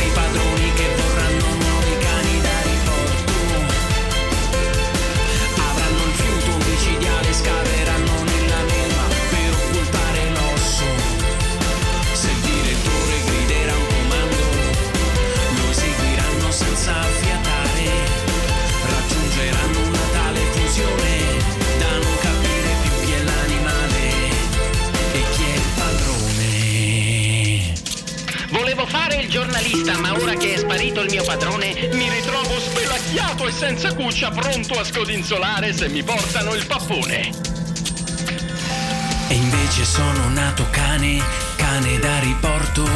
giornalista, 29.28 29.98
ma 29.98 30.14
ora 30.14 30.34
che 30.34 30.54
è 30.54 30.56
sparito 30.56 31.00
il 31.00 31.10
mio 31.10 31.22
padrone, 31.22 31.88
mi 31.92 32.08
ritrovo 32.08 32.58
spelacchiato 32.58 33.46
e 33.46 33.52
senza 33.52 33.94
cuccia, 33.94 34.30
pronto 34.30 34.78
a 34.78 34.84
scodinzolare 34.84 35.72
se 35.72 35.88
mi 35.88 36.02
portano 36.02 36.54
il 36.54 36.66
pappone. 36.66 37.30
E 39.28 39.34
invece 39.34 39.84
sono 39.84 40.28
nato 40.30 40.66
cane, 40.70 41.22
cane 41.56 41.98
da 41.98 42.18
riporto. 42.20 42.88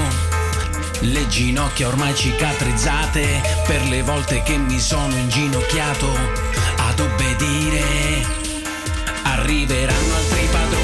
Le 1.01 1.29
ginocchia 1.29 1.89
ormai 1.89 2.15
cicatrizzate 2.15 3.43
per 3.67 3.83
le 3.89 4.03
volte 4.03 4.43
che 4.43 4.57
mi 4.57 4.81
sono 4.81 5.15
inginocchiato 5.15 6.09
ad 6.77 7.01
obbedire. 7.01 7.85
Arriveranno 9.25 10.15
altri 10.15 10.49
padroni 10.51 10.82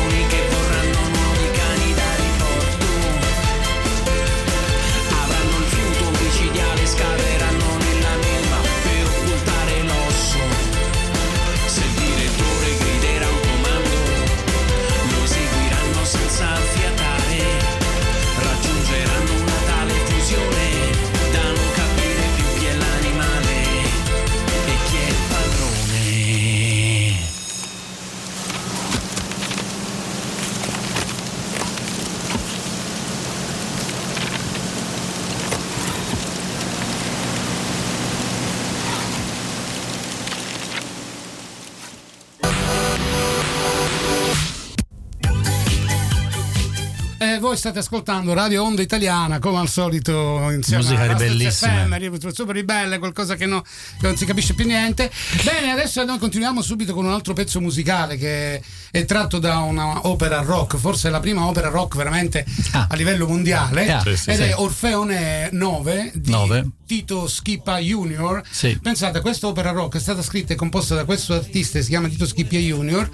state 47.58 47.80
ascoltando 47.80 48.32
Radio 48.32 48.62
Onda 48.62 48.80
Italiana, 48.82 49.38
come 49.40 49.58
al 49.58 49.68
solito, 49.68 50.48
insieme 50.50 50.82
Musica 50.82 51.00
a 51.02 51.06
ribellissima. 51.08 51.86
FM, 51.86 52.30
super 52.32 52.54
ribelle, 52.54 52.98
qualcosa 52.98 53.34
che, 53.34 53.46
no, 53.46 53.62
che 53.62 54.06
non 54.06 54.16
si 54.16 54.24
capisce 54.24 54.54
più 54.54 54.64
niente. 54.64 55.10
Bene, 55.42 55.72
adesso 55.72 56.02
noi 56.04 56.18
continuiamo 56.18 56.62
subito 56.62 56.94
con 56.94 57.04
un 57.04 57.12
altro 57.12 57.34
pezzo 57.34 57.60
musicale 57.60 58.16
che 58.16 58.62
è 58.90 59.04
tratto 59.04 59.38
da 59.38 59.58
una 59.58 60.06
opera 60.06 60.40
rock, 60.40 60.76
forse 60.76 61.10
la 61.10 61.20
prima 61.20 61.44
opera 61.46 61.68
rock 61.68 61.96
veramente 61.96 62.46
Ah. 62.72 62.86
a 62.90 62.94
livello 62.96 63.26
mondiale, 63.26 63.90
Ah, 63.92 64.00
sì, 64.02 64.16
sì, 64.16 64.30
ed 64.30 64.36
sì. 64.36 64.42
è 64.42 64.54
Orfeone 64.56 65.48
9 65.52 66.12
di 66.14 66.30
Nove. 66.30 66.66
Tito 66.86 67.26
Schippa 67.26 67.78
Junior. 67.78 68.42
Pensate, 68.80 69.20
questa 69.20 69.46
opera 69.48 69.72
rock 69.72 69.96
è 69.96 70.00
stata 70.00 70.22
scritta 70.22 70.52
e 70.52 70.56
composta 70.56 70.94
da 70.94 71.04
questo 71.04 71.34
artista, 71.34 71.80
si 71.80 71.88
chiama 71.88 72.08
Tito 72.08 72.26
Schippa 72.26 72.56
Junior, 72.56 73.08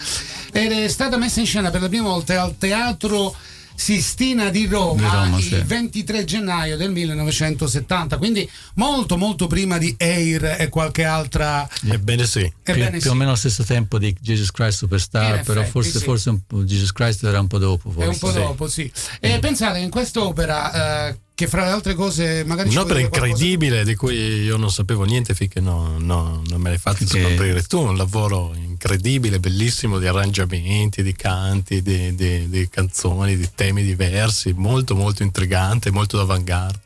ed 0.52 0.70
è 0.70 0.88
stata 0.88 1.16
messa 1.16 1.40
in 1.40 1.46
scena 1.46 1.70
per 1.70 1.80
la 1.80 1.88
prima 1.88 2.08
volta 2.08 2.40
al 2.42 2.56
Teatro 2.58 3.34
Sistina 3.74 4.50
di 4.50 4.66
Roma, 4.66 5.02
Di 5.02 5.14
Roma, 5.14 5.38
il 5.38 5.42
sì. 5.42 5.62
23 5.64 6.24
gennaio 6.24 6.76
del 6.76 6.90
1970, 6.90 8.18
quindi 8.18 8.48
molto 8.74 9.16
molto 9.16 9.46
prima 9.46 9.78
di 9.78 9.94
Air 9.98 10.56
e 10.58 10.68
qualche 10.68 11.04
altra... 11.04 11.68
Ebbene 11.84 12.26
sì. 12.26 12.40
più, 12.62 12.72
Ebbene 12.72 12.90
più 12.92 13.00
sì. 13.00 13.08
o 13.08 13.14
meno 13.14 13.30
allo 13.30 13.38
stesso 13.38 13.64
tempo 13.64 13.98
di 13.98 14.14
Jesus 14.20 14.50
Christ 14.50 14.78
Superstar, 14.78 15.38
In 15.38 15.44
però 15.44 15.60
effetti, 15.60 15.70
forse, 15.72 15.98
sì. 15.98 16.04
forse 16.04 16.30
un 16.30 16.40
po' 16.46 16.64
Jesus 16.64 16.92
Christ 16.92 17.24
era 17.24 17.40
un 17.40 17.46
po' 17.46 17.58
dopo. 17.58 17.90
È 17.90 17.92
Forse. 17.92 18.08
un 18.08 18.18
po' 18.18 18.30
sì. 18.30 18.38
dopo, 18.38 18.68
sì. 18.68 18.92
E 19.20 19.38
pensate 19.38 19.78
che 19.78 19.84
in 19.84 19.90
quest'opera, 19.90 21.08
eh, 21.08 21.18
che 21.34 21.48
fra 21.48 21.64
le 21.64 21.70
altre 21.70 21.94
cose 21.94 22.44
magari... 22.44 22.68
Un'opera 22.68 23.00
qualcosa- 23.00 23.26
incredibile 23.26 23.84
di 23.84 23.94
cui 23.96 24.14
io 24.16 24.56
non 24.56 24.70
sapevo 24.70 25.04
niente 25.04 25.34
finché 25.34 25.60
no- 25.60 25.98
no- 25.98 26.42
non 26.46 26.60
me 26.60 26.68
l'hai 26.70 26.78
fatto 26.78 27.04
Che- 27.04 27.20
scoprire 27.20 27.62
tu. 27.62 27.80
Un 27.80 27.96
lavoro 27.96 28.54
incredibile, 28.54 29.40
bellissimo 29.40 29.98
di 29.98 30.06
arrangiamenti, 30.06 31.02
di 31.02 31.14
canti, 31.14 31.82
di, 31.82 32.14
di- 32.14 32.48
di 32.48 32.68
canzoni, 32.68 33.36
di 33.36 33.48
temi 33.54 33.82
diversi, 33.82 34.52
molto 34.54 34.94
molto 34.94 35.22
intrigante, 35.22 35.90
molto 35.90 36.16
d'avanguardia. 36.18 36.80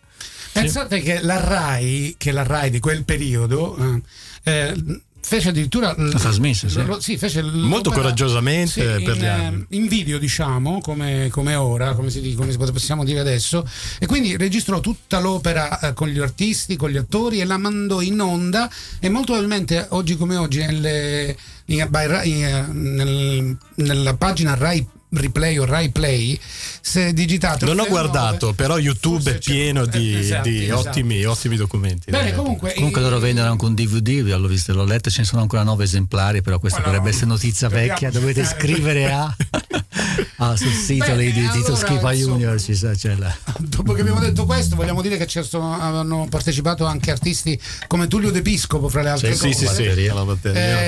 Pensate 0.52 1.00
che 1.02 1.20
la 1.20 1.38
RAI, 1.38 2.14
che 2.16 2.32
la 2.32 2.42
RAI 2.42 2.70
di 2.70 2.80
quel 2.80 3.04
periodo, 3.04 3.76
eh, 3.76 4.02
eh, 4.50 5.00
fece 5.28 5.50
addirittura... 5.50 5.94
La 5.96 6.18
trasmise, 6.18 6.70
sì. 6.70 6.82
lo- 6.84 7.00
sì, 7.00 7.18
fece 7.18 7.42
Molto 7.42 7.90
coraggiosamente 7.90 8.96
sì, 8.98 9.04
per 9.04 9.14
in, 9.16 9.20
gli 9.22 9.26
anni. 9.26 9.66
eh, 9.68 9.76
in 9.76 9.86
video, 9.86 10.18
diciamo, 10.18 10.80
come, 10.80 11.28
come 11.30 11.54
ora, 11.54 11.92
come, 11.92 12.08
si, 12.08 12.34
come 12.34 12.50
si- 12.50 12.56
possiamo 12.56 13.04
dire 13.04 13.20
adesso, 13.20 13.68
e 13.98 14.06
quindi 14.06 14.36
registrò 14.38 14.80
tutta 14.80 15.20
l'opera 15.20 15.78
eh, 15.80 15.92
con 15.92 16.08
gli 16.08 16.18
artisti, 16.18 16.76
con 16.76 16.88
gli 16.88 16.96
attori 16.96 17.40
e 17.40 17.44
la 17.44 17.58
mandò 17.58 18.00
in 18.00 18.18
onda 18.20 18.70
e 19.00 19.08
molto 19.10 19.32
probabilmente 19.32 19.86
oggi 19.90 20.16
come 20.16 20.36
oggi 20.36 20.60
nelle- 20.60 21.36
in- 21.66 21.86
by 21.90 22.28
in- 22.28 22.66
nel- 22.72 23.56
nella 23.76 24.14
pagina 24.16 24.54
Rai 24.54 24.86
Replay 25.10 25.58
o 25.58 25.64
Rai 25.64 25.90
Play, 25.90 26.38
se 26.80 27.12
digitate... 27.12 27.64
Non 27.64 27.78
ho 27.78 27.86
guardato, 27.86 28.46
nove, 28.48 28.52
però 28.54 28.78
YouTube 28.78 29.30
è 29.30 29.38
pieno 29.38 29.86
di, 29.86 30.14
eh, 30.14 30.18
esatto, 30.18 30.48
di 30.48 30.64
esatto. 30.64 30.88
ottimi, 30.88 31.24
ottimi 31.24 31.56
documenti. 31.56 32.10
Bene, 32.10 32.30
Eh, 32.30 32.34
comunque... 32.34 32.74
Comunque 32.74 33.00
loro 33.00 33.18
vendono 33.18 33.50
anche 33.50 33.64
un 33.64 33.74
DVD, 33.74 34.22
l'ho 34.36 34.46
visto, 34.48 34.72
l'ho 34.74 34.84
letto, 34.84 35.10
ce 35.10 35.20
ne 35.20 35.26
sono 35.26 35.40
ancora 35.42 35.62
nove 35.62 35.84
esemplari, 35.84 36.42
però 36.42 36.58
questa 36.58 36.78
Allora, 36.78 36.92
potrebbe 36.98 37.14
essere 37.16 37.30
notizia 37.30 37.68
dobbiamo 37.68 37.70
vecchia, 37.70 38.10
dovete 38.12 38.44
scrivere 38.44 39.10
a, 39.10 39.34
ah, 40.38 40.56
sul 40.56 40.72
sito 40.72 41.04
Bene, 41.06 41.32
di 41.32 41.40
Tito 41.48 41.66
allora, 41.66 41.74
Schipa 41.76 42.12
insomma. 42.12 42.34
Junior, 42.36 42.60
ci 42.60 42.74
sa, 42.74 42.92
c'è 42.94 43.14
la... 43.16 43.34
Dopo 43.58 43.92
che 43.94 44.00
abbiamo 44.02 44.20
detto 44.20 44.44
questo, 44.44 44.76
vogliamo 44.76 45.00
dire 45.02 45.16
che 45.16 45.26
ci 45.26 45.42
sono- 45.42 45.72
hanno 45.80 46.26
partecipato 46.28 46.84
anche 46.84 47.10
artisti 47.10 47.58
come 47.86 48.08
Tullio 48.08 48.30
De 48.30 48.42
Piscopo, 48.42 48.88
fra 48.88 49.02
le 49.02 49.08
altre 49.10 49.32
Sì, 49.34 49.52
sì, 49.54 49.64
cose. 49.64 49.66
sì, 49.66 49.82
sì, 49.82 49.82
batteria. 50.24 50.80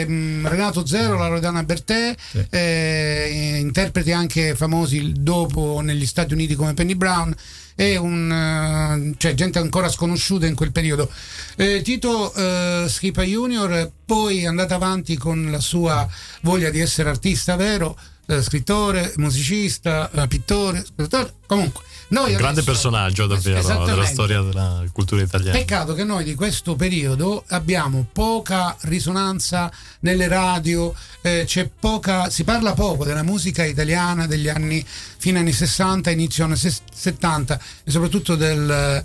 Ehm, 0.00 0.48
Renato 0.48 0.84
Zero, 0.86 1.16
la 1.16 1.28
Loredana 1.28 1.62
Bertè, 1.62 2.14
Sì. 2.30 2.46
eh, 2.50 3.56
interpreti 3.68 4.12
anche 4.12 4.56
famosi 4.56 5.12
dopo 5.14 5.80
negli 5.80 6.06
Stati 6.06 6.32
Uniti 6.32 6.54
come 6.54 6.74
Penny 6.74 6.94
Brown 6.94 7.34
e 7.76 7.96
un, 7.96 8.32
eh, 8.32 9.14
cioè, 9.18 9.34
gente 9.34 9.60
ancora 9.60 9.88
sconosciuta 9.88 10.46
in 10.46 10.56
quel 10.56 10.72
periodo. 10.72 11.08
Eh, 11.56 11.80
Tito 11.82 12.34
eh, 12.34 12.86
Schipa 12.88 13.22
Junior 13.22 13.92
poi 14.04 14.42
è 14.42 14.46
andato 14.46 14.74
avanti 14.74 15.16
con 15.16 15.50
la 15.50 15.60
sua 15.60 16.08
voglia 16.42 16.70
di 16.70 16.80
essere 16.80 17.08
artista 17.08 17.54
vero, 17.54 17.96
eh, 18.26 18.42
scrittore, 18.42 19.12
musicista, 19.16 20.10
eh, 20.10 20.26
pittore, 20.26 20.84
scrittore, 20.84 21.34
comunque. 21.46 21.84
Noi 22.10 22.30
Un 22.32 22.36
grande 22.38 22.62
personaggio 22.62 23.26
davvero 23.26 23.84
della 23.84 24.06
storia 24.06 24.40
della 24.40 24.82
cultura 24.92 25.20
italiana. 25.20 25.58
Peccato 25.58 25.92
che 25.92 26.04
noi 26.04 26.24
di 26.24 26.34
questo 26.34 26.74
periodo 26.74 27.44
abbiamo 27.48 28.06
poca 28.10 28.74
risonanza 28.82 29.70
nelle 30.00 30.26
radio, 30.26 30.94
eh, 31.20 31.44
c'è 31.46 31.68
poca, 31.78 32.30
si 32.30 32.44
parla 32.44 32.72
poco 32.72 33.04
della 33.04 33.22
musica 33.22 33.62
italiana 33.62 34.26
degli 34.26 34.48
anni 34.48 34.82
fine 35.18 35.40
anni 35.40 35.52
60, 35.52 36.10
inizio 36.10 36.44
anni 36.44 36.56
ses- 36.56 36.80
70 36.94 37.60
e 37.84 37.90
soprattutto 37.90 38.36
del 38.36 39.04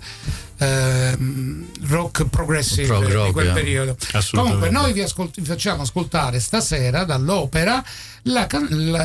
ehm, 0.56 1.66
rock 1.88 2.24
progressive 2.28 2.86
Prog 2.86 3.04
di 3.04 3.12
rock, 3.12 3.32
quel 3.32 3.48
eh. 3.48 3.52
periodo. 3.52 3.96
Assolutamente. 4.12 4.32
Comunque 4.34 4.70
noi 4.70 4.92
vi, 4.94 5.02
ascolt- 5.02 5.38
vi 5.38 5.46
facciamo 5.46 5.82
ascoltare 5.82 6.40
stasera 6.40 7.04
dall'opera 7.04 7.84
la- 8.22 8.46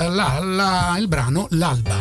la- 0.08 0.40
la- 0.42 0.96
il 0.98 1.08
brano 1.10 1.48
L'alba. 1.52 1.98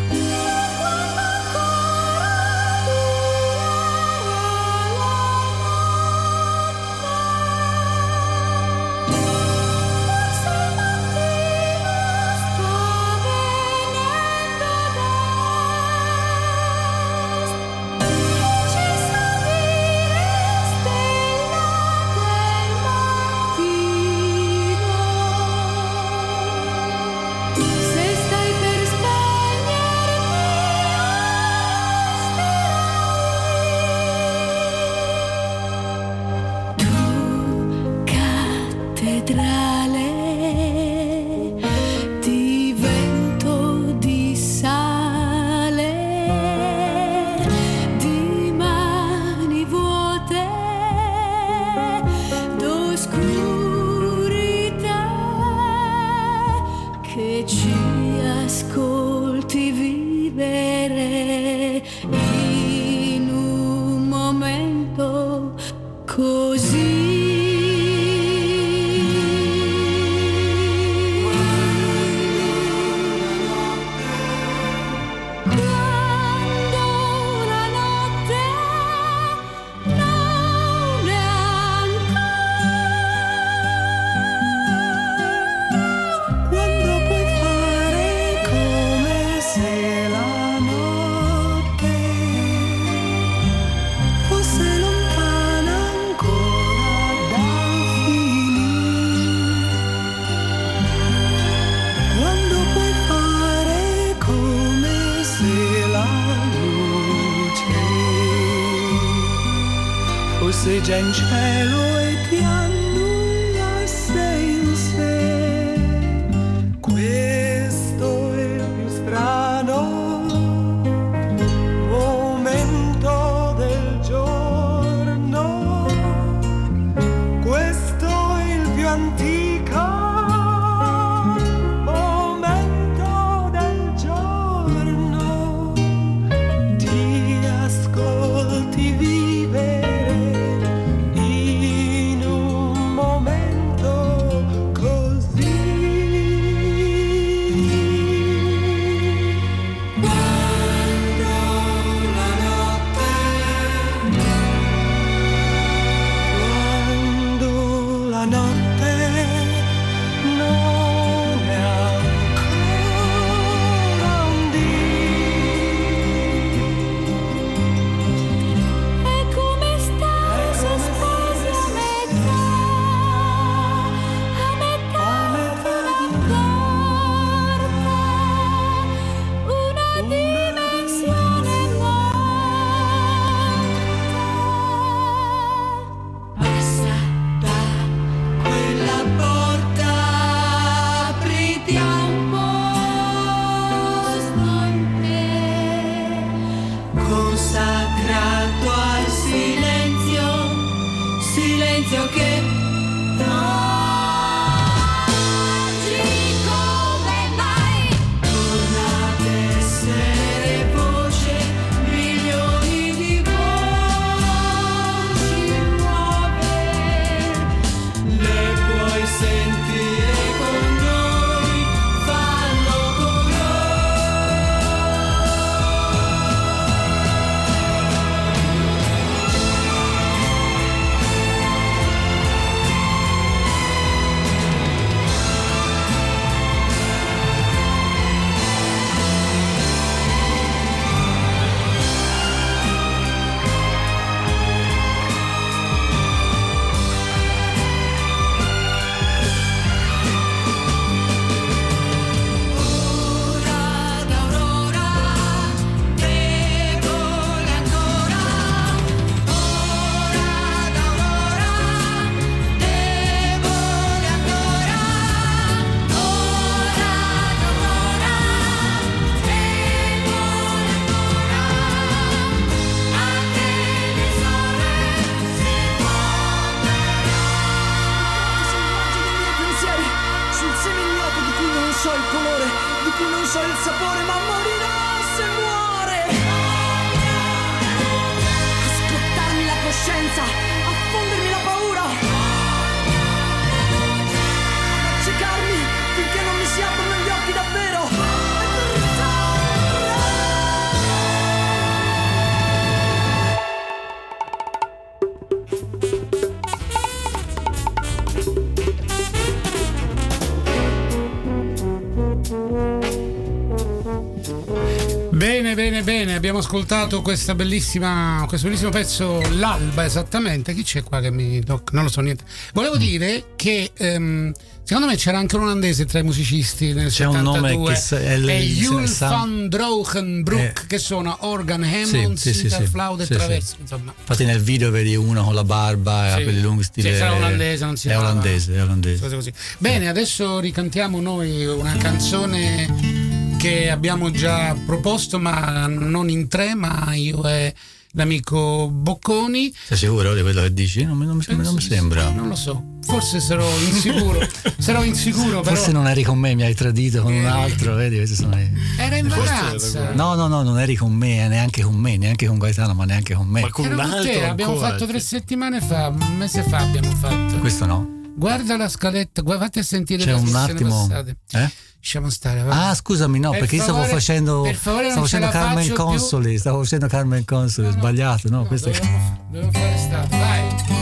Abbiamo 316.28 316.46
ascoltato 316.46 317.00
questa 317.00 317.34
bellissima, 317.34 318.22
questo 318.28 318.48
bellissimo 318.48 318.70
pezzo, 318.70 319.22
l'alba 319.36 319.86
esattamente. 319.86 320.52
Chi 320.52 320.62
c'è 320.62 320.82
qua 320.82 321.00
che 321.00 321.10
mi 321.10 321.42
tocca? 321.42 321.70
Non 321.72 321.84
lo 321.84 321.88
so 321.90 322.02
niente. 322.02 322.24
Volevo 322.52 322.76
dire 322.76 323.28
che 323.34 323.70
ehm, 323.74 324.32
secondo 324.62 324.88
me 324.90 324.96
c'era 324.96 325.16
anche 325.16 325.36
un 325.36 325.42
olandese 325.44 325.86
tra 325.86 326.00
i 326.00 326.02
musicisti 326.02 326.74
nel 326.74 326.92
C'è 326.92 327.06
un 327.06 327.14
72. 327.14 327.22
nome 327.56 327.72
che 327.72 328.14
è 328.14 328.18
ne 328.18 328.40
Jul 328.40 328.86
van 328.98 329.48
Drogenbroek 329.48 330.60
Eh. 330.64 330.66
che 330.66 330.78
suona 330.78 331.16
organ, 331.20 331.62
Hammond, 331.62 332.18
Sì, 332.18 332.34
sì, 332.34 332.50
sì, 332.50 332.64
flauto 332.66 333.04
e 333.04 333.06
traverso. 333.06 333.56
Insomma, 333.60 333.94
Infatti 333.98 334.24
nel 334.26 334.42
video 334.42 334.70
vedi 334.70 334.94
uno 334.96 335.24
con 335.24 335.34
la 335.34 335.44
barba 335.44 336.08
e 336.08 336.10
Sì. 336.12 336.18
capelli 336.18 336.42
lunghi 336.42 336.62
stile. 336.64 336.92
Sì, 336.92 336.98
sarà 336.98 337.14
olandese, 337.14 337.64
non 337.64 337.76
si 337.78 337.88
È 337.88 337.92
lava. 337.94 338.10
olandese, 338.10 338.54
è 338.54 338.62
olandese. 338.62 339.32
Bene, 339.56 339.88
adesso 339.88 340.40
ricantiamo 340.40 341.00
noi 341.00 341.46
una 341.46 341.74
canzone 341.78 342.97
che 343.38 343.70
abbiamo 343.70 344.10
già 344.10 344.54
proposto, 344.66 345.18
ma 345.18 345.66
non 345.68 346.10
in 346.10 346.28
tre, 346.28 346.54
ma 346.54 346.92
io 346.94 347.26
e 347.26 347.54
l'amico 347.92 348.68
Bocconi. 348.68 349.54
Sei 349.66 349.76
sicuro 349.76 350.12
di 350.14 350.22
quello 350.22 350.42
che 350.42 350.52
dici? 350.52 350.84
Non 350.84 350.96
mi, 350.98 351.06
non 351.06 351.16
mi 351.16 351.22
sembra. 351.22 351.44
non 351.44 351.54
mi 351.54 351.60
sembra. 351.60 352.10
non 352.10 352.28
lo 352.28 352.34
so, 352.34 352.62
forse 352.82 353.20
sarò 353.20 353.48
insicuro. 353.60 354.20
sarò 354.58 354.82
insicuro, 354.84 355.40
però. 355.40 355.54
Forse 355.54 355.70
non 355.72 355.86
eri 355.86 356.02
con 356.02 356.18
me, 356.18 356.34
mi 356.34 356.42
hai 356.42 356.54
tradito 356.54 357.02
con 357.02 357.12
un 357.12 357.24
Eh. 357.24 357.28
altro, 357.28 357.74
vedi? 357.74 357.96
Questi 357.96 358.16
sono 358.16 358.38
i- 358.38 358.50
Era 358.76 358.96
in 358.96 359.08
vacanza. 359.08 359.92
No, 359.92 360.14
no, 360.14 360.26
no, 360.26 360.42
non 360.42 360.58
eri 360.58 360.74
con 360.74 360.92
me, 360.92 361.28
neanche 361.28 361.62
con 361.62 361.76
me, 361.76 361.96
neanche 361.96 362.26
con 362.26 362.38
Gaetano, 362.38 362.74
ma 362.74 362.84
neanche 362.84 363.14
con 363.14 363.26
me. 363.28 363.40
Ma 363.42 363.50
con 363.50 363.64
Era 363.66 363.74
un 363.76 363.80
con 363.82 363.90
altro 363.92 364.12
te, 364.12 364.24
abbiamo 364.26 364.52
ancora. 364.52 364.70
fatto 364.70 364.86
tre 364.86 365.00
settimane 365.00 365.60
fa, 365.60 365.88
un 365.88 366.16
mese 366.16 366.42
fa 366.42 366.58
abbiamo 366.58 366.90
fatto. 366.96 367.36
Questo 367.38 367.66
no. 367.66 367.96
Guarda 368.16 368.56
la 368.56 368.68
scaletta, 368.68 369.22
guarda, 369.22 369.44
fatti 369.44 369.60
a 369.60 369.62
sentire 369.62 370.02
C'è 370.02 370.12
un 370.12 370.34
attimo. 370.34 370.88
passate. 370.88 371.16
Eh? 371.30 371.50
Lasciamo 371.80 372.10
stare, 372.10 372.42
va. 372.42 372.68
Ah, 372.68 372.74
scusami, 372.74 373.18
no, 373.18 373.30
Per 373.30 373.38
perché 373.40 373.56
io 373.56 373.62
stavo 373.62 373.78
favore, 373.78 373.94
facendo. 373.94 374.42
per 374.42 374.54
favore, 374.56 374.90
stavo 374.90 375.04
facendo 375.06 375.28
Carmen 375.28 375.64
più. 375.66 375.74
Consoli, 375.74 376.38
stavo 376.38 376.62
facendo 376.62 376.86
Carmen 376.86 377.24
Consoli, 377.24 377.70
sbagliato, 377.70 378.28
no? 378.28 378.44
Questo 378.44 378.68
è- 378.68 378.72
Dobbiamo, 378.72 379.18
dobbiamo 379.30 379.52
fare 379.52 379.78
stato, 379.78 380.16
vai. 380.16 380.77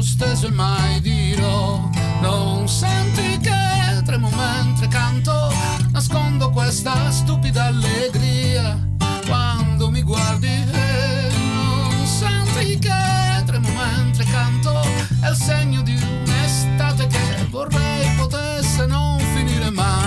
Già 0.00 0.02
steso 0.02 0.46
e 0.46 0.50
mai 0.50 1.00
dirò. 1.00 1.88
Non 2.20 2.68
senti 2.68 3.38
che 3.38 4.02
tremo 4.04 4.30
mentre 4.30 4.88
canto, 4.88 5.52
nascondo 5.92 6.50
questa 6.50 7.10
stupida 7.10 7.64
allegria 7.64 8.78
quando 9.26 9.90
mi 9.90 10.02
guardi. 10.02 10.48
e 10.48 11.30
non 11.32 12.06
senti 12.06 12.78
che 12.78 13.42
tremo 13.44 13.68
mentre 13.70 14.24
canto, 14.24 14.80
è 15.20 15.28
il 15.28 15.36
segno 15.36 15.82
di 15.82 15.94
un'estate 15.94 17.06
che 17.06 17.46
vorrei 17.50 18.14
potesse 18.16 18.86
non 18.86 19.18
finire 19.34 19.70
mai. 19.70 19.99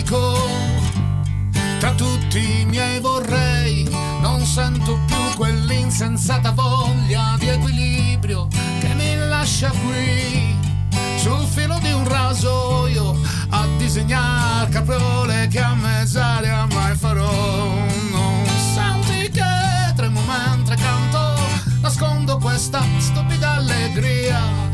Bilico 0.00 0.38
tra 1.78 1.92
tutti 1.92 2.60
i 2.60 2.64
miei 2.64 3.00
vorrei 3.00 3.88
non 4.20 4.44
sento 4.44 4.98
più 5.06 5.36
quell'insensata 5.36 6.52
voglia 6.52 7.36
di 7.38 7.48
equilibrio 7.48 8.48
che 8.80 8.94
mi 8.94 9.16
lascia 9.28 9.70
qui 9.70 10.56
sul 11.16 11.46
filo 11.46 11.78
di 11.80 11.92
un 11.92 12.08
rasoio 12.08 13.18
a 13.50 13.66
disegnare 13.76 14.70
caprole 14.70 15.48
che 15.48 15.60
a 15.60 15.74
mezz'aria 15.74 16.66
mai 16.72 16.96
farò. 16.96 17.30
Non 18.10 18.46
senti 18.74 19.30
che 19.30 19.92
tremo 19.96 20.22
mentre 20.22 20.76
canto 20.76 21.34
nascondo 21.80 22.38
questa 22.38 22.82
stupida 22.98 23.52
allegria 23.52 24.69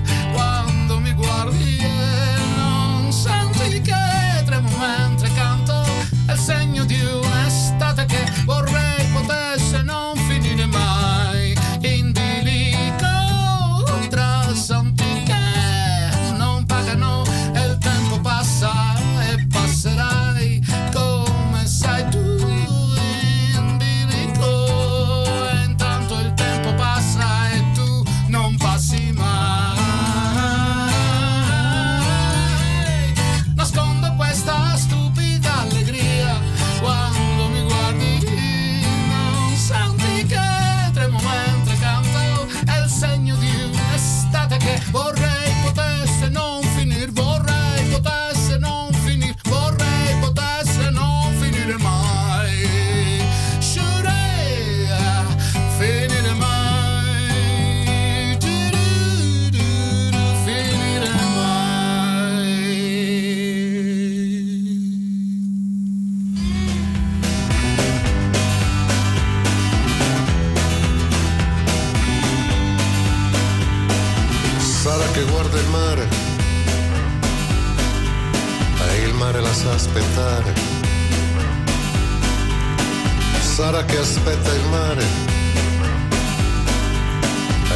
Sarà 83.56 83.84
che 83.84 83.98
aspetta 83.98 84.52
il 84.52 84.64
mare 84.68 85.04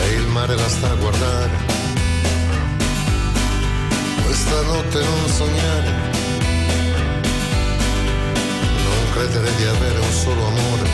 e 0.03 0.15
il 0.15 0.27
mare 0.27 0.55
la 0.55 0.69
sta 0.69 0.91
a 0.91 0.95
guardare. 0.95 1.51
Questa 4.25 4.63
notte 4.63 5.03
non 5.03 5.29
sognare, 5.29 5.91
non 8.85 9.11
credere 9.13 9.55
di 9.57 9.65
avere 9.65 9.99
un 9.99 10.13
solo 10.13 10.47
amore. 10.47 10.89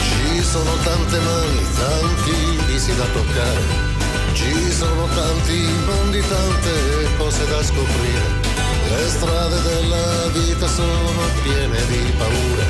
Ci 0.00 0.42
sono 0.42 0.72
tante 0.82 1.18
mani, 1.18 1.60
tanti 1.76 2.64
visi 2.66 2.96
da 2.96 3.04
toccare. 3.04 3.94
Ci 4.32 4.72
sono 4.72 5.06
tanti 5.14 5.58
mondi, 5.86 6.20
tante 6.20 7.16
cose 7.16 7.46
da 7.46 7.62
scoprire. 7.62 8.45
Le 8.88 9.08
strade 9.08 9.60
della 9.62 10.28
vita 10.28 10.68
sono 10.68 11.20
piene 11.42 11.86
di 11.86 12.12
paure 12.16 12.66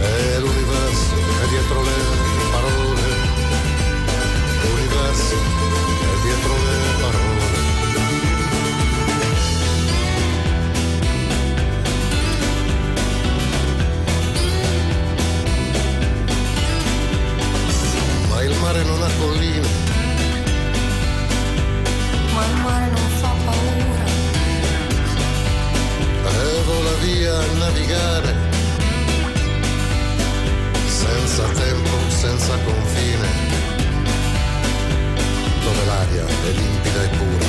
e 0.00 0.38
l'universo 0.38 1.14
è 1.42 1.48
dietro 1.48 1.82
le 1.82 1.90
parole. 2.50 3.02
L'universo 4.62 5.34
è 5.34 6.20
dietro 6.22 6.54
le 6.54 6.78
parole. 7.00 7.58
Ma 18.30 18.42
il 18.42 18.54
mare 18.60 18.82
non 18.84 19.02
ha 19.02 19.10
colline 19.18 19.89
navigare 27.90 28.34
senza 30.86 31.42
tempo, 31.42 31.96
senza 32.08 32.56
confine, 32.64 33.28
dove 35.62 35.84
l'aria 35.86 36.26
è 36.26 36.50
limpida 36.50 37.02
e 37.02 37.08
pura. 37.08 37.46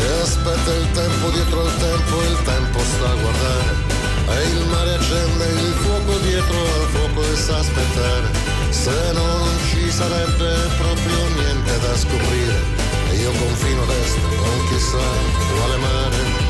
E 0.00 0.20
aspetta 0.20 0.74
il 0.74 0.90
tempo 0.92 1.30
dietro 1.30 1.60
al 1.60 1.76
tempo, 1.78 2.22
il 2.22 2.42
tempo 2.44 2.78
sta 2.78 3.10
a 3.10 3.14
guardare. 3.14 3.90
E 4.28 4.48
il 4.48 4.64
mare 4.66 4.94
accende 4.94 5.44
il 5.46 5.74
fuoco 5.82 6.18
dietro 6.18 6.58
al 6.58 6.86
fuoco 6.90 7.22
e 7.32 7.36
sa 7.36 7.58
aspettare. 7.58 8.28
Se 8.70 9.12
non 9.12 9.48
ci 9.70 9.90
sarebbe 9.90 10.50
proprio 10.78 11.28
niente 11.36 11.78
da 11.80 11.96
scoprire. 11.96 12.80
Io 13.12 13.30
confino 13.32 13.84
destro, 13.84 14.28
con 14.28 14.68
chissà 14.68 15.06
quale 15.54 15.76
mare. 15.76 16.41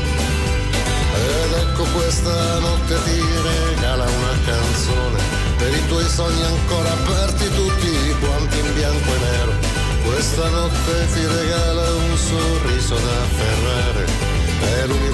Ed 1.23 1.53
ecco 1.53 1.83
questa 1.95 2.59
notte 2.59 2.95
ti 3.05 3.19
regala 3.19 4.03
una 4.03 4.35
canzone 4.45 5.19
per 5.57 5.73
i 5.73 5.87
tuoi 5.87 6.07
sogni 6.09 6.43
ancora 6.43 6.91
aperti 6.91 7.49
tutti 7.49 8.15
quanti 8.19 8.59
in 8.59 8.73
bianco 8.73 9.09
e 9.15 9.19
nero. 9.19 9.53
Questa 10.03 10.49
notte 10.49 11.07
ti 11.13 11.25
regala 11.25 11.89
un 11.93 12.17
sorriso 12.17 12.95
da 12.95 13.21
afferrare 13.23 14.05
e 14.59 14.85
l'universo 14.87 15.12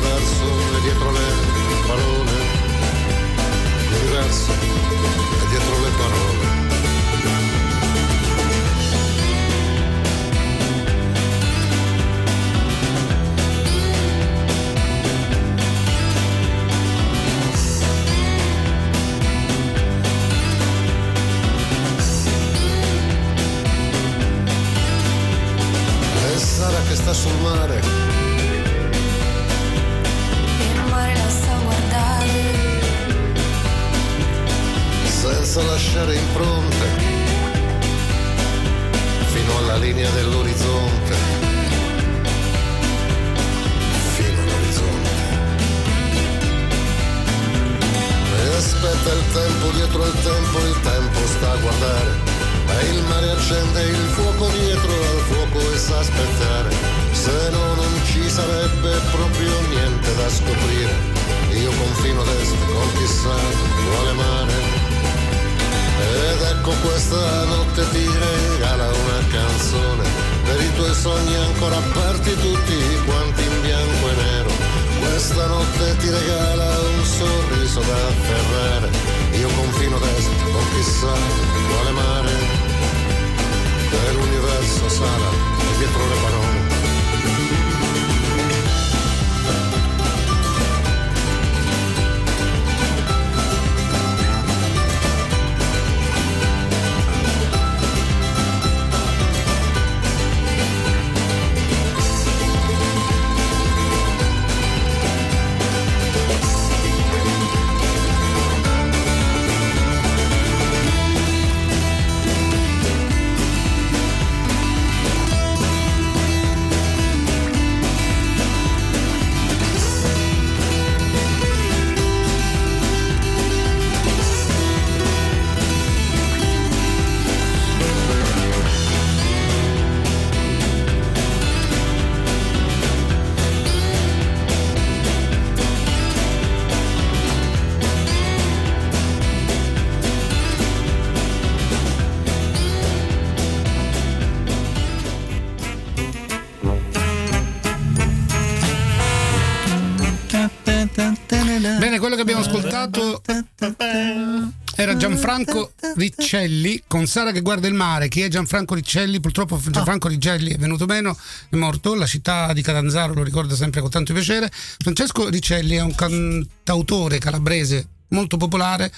ascoltato 152.83 154.57
era 154.75 154.95
Gianfranco 154.95 155.73
Riccelli 155.95 156.83
con 156.87 157.05
Sara 157.05 157.31
che 157.31 157.41
guarda 157.41 157.67
il 157.67 157.73
mare. 157.73 158.07
Chi 158.07 158.21
è 158.21 158.29
Gianfranco 158.29 158.75
Riccelli? 158.75 159.19
Purtroppo 159.19 159.59
Gianfranco 159.69 160.07
Riccelli 160.07 160.53
è 160.53 160.57
venuto 160.57 160.85
meno, 160.85 161.17
è 161.49 161.55
morto. 161.57 161.95
La 161.95 162.05
città 162.05 162.53
di 162.53 162.61
Catanzaro 162.61 163.13
lo 163.13 163.23
ricorda 163.23 163.55
sempre 163.55 163.81
con 163.81 163.89
tanto 163.89 164.13
piacere. 164.13 164.49
Francesco 164.51 165.27
Riccelli 165.27 165.75
è 165.75 165.81
un 165.81 165.93
cantautore 165.93 167.17
calabrese 167.17 167.87
molto 168.11 168.37
popolare 168.37 168.91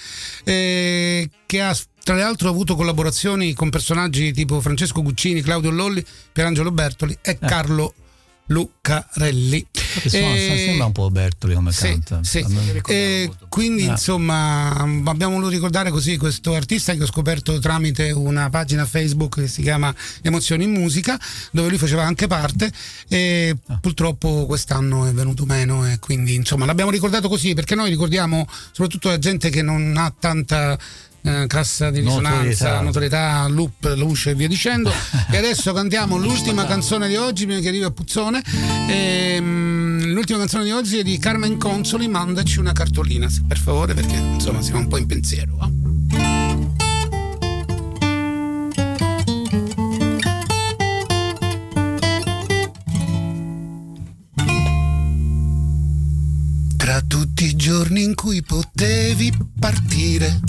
eh, 0.44 1.28
che 1.46 1.60
ha 1.60 1.76
tra 2.04 2.14
l'altro 2.16 2.48
avuto 2.48 2.76
collaborazioni 2.76 3.52
con 3.52 3.68
personaggi 3.68 4.32
tipo 4.32 4.60
Francesco 4.60 5.02
Guccini, 5.02 5.42
Claudio 5.42 5.70
Lolli, 5.70 6.04
Pierangelo 6.32 6.70
Bertoli 6.70 7.18
e 7.20 7.38
Carlo 7.38 7.94
Lucarelli. 8.52 9.66
Suona, 10.06 10.34
Eh, 10.36 10.62
sembra 10.66 10.86
un 10.86 10.92
po' 10.92 11.10
Bertoli 11.10 11.54
come 11.54 11.70
sì, 11.72 11.82
canta. 11.82 12.20
sì. 12.22 12.44
E 12.86 13.30
quindi 13.48 13.82
Eh. 13.82 13.90
insomma 13.90 14.70
abbiamo 15.04 15.34
voluto 15.34 15.50
ricordare 15.50 15.90
così 15.90 16.16
questo 16.16 16.54
artista 16.54 16.94
che 16.94 17.02
ho 17.02 17.06
scoperto 17.06 17.58
tramite 17.58 18.10
una 18.10 18.48
pagina 18.48 18.86
Facebook 18.86 19.40
che 19.40 19.48
si 19.48 19.60
chiama 19.62 19.94
Emozioni 20.22 20.64
in 20.64 20.72
Musica 20.72 21.18
dove 21.50 21.68
lui 21.68 21.78
faceva 21.78 22.04
anche 22.04 22.26
parte 22.26 22.72
e 23.08 23.54
Ah. 23.66 23.78
purtroppo 23.80 24.46
quest'anno 24.46 25.04
è 25.06 25.12
venuto 25.12 25.44
meno 25.44 25.86
e 25.86 25.98
quindi 25.98 26.34
insomma 26.34 26.64
l'abbiamo 26.64 26.90
ricordato 26.90 27.28
così 27.28 27.52
perché 27.54 27.74
noi 27.74 27.90
ricordiamo 27.90 28.46
soprattutto 28.72 29.08
la 29.08 29.18
gente 29.18 29.50
che 29.50 29.60
non 29.62 29.94
ha 29.98 30.12
tanta 30.18 30.78
eh, 31.22 31.46
cassa 31.46 31.90
di 31.90 32.00
risonanza, 32.00 32.80
Notorietà. 32.80 32.80
notorietà, 32.80 33.46
loop, 33.48 33.94
luce 33.96 34.30
e 34.30 34.34
via 34.34 34.48
dicendo. 34.48 34.90
e 35.30 35.36
adesso 35.36 35.72
cantiamo 35.72 36.16
l'ultima 36.16 36.64
canzone 36.64 37.08
di 37.08 37.16
oggi 37.16 37.46
prima 37.46 37.60
che 37.60 37.68
arrivi 37.68 37.84
a 37.84 37.90
Puzzone. 37.90 38.42
Ehm, 38.88 40.12
l'ultima 40.12 40.38
canzone 40.38 40.64
di 40.64 40.70
oggi 40.70 40.98
è 40.98 41.02
di 41.02 41.18
Carmen 41.18 41.58
Consoli. 41.58 42.08
Mandaci 42.08 42.58
una 42.58 42.72
cartolina, 42.72 43.28
per 43.46 43.58
favore, 43.58 43.94
perché 43.94 44.16
insomma 44.16 44.60
siamo 44.62 44.80
un 44.80 44.88
po' 44.88 44.98
in 44.98 45.06
pensiero. 45.06 45.56
va. 45.56 45.70
Tra 56.76 57.00
tutti 57.06 57.44
i 57.44 57.54
giorni 57.54 58.02
in 58.02 58.14
cui 58.16 58.42
potevi 58.42 59.32
partire, 59.58 60.40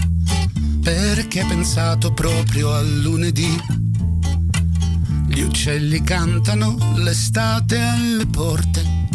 perché 0.83 1.39
hai 1.39 1.47
pensato 1.47 2.13
proprio 2.13 2.73
al 2.73 2.99
lunedì. 2.99 3.57
Gli 5.27 5.39
uccelli 5.39 6.03
cantano, 6.03 6.77
l'estate 6.97 7.79
alle 7.79 8.27
porte, 8.27 9.07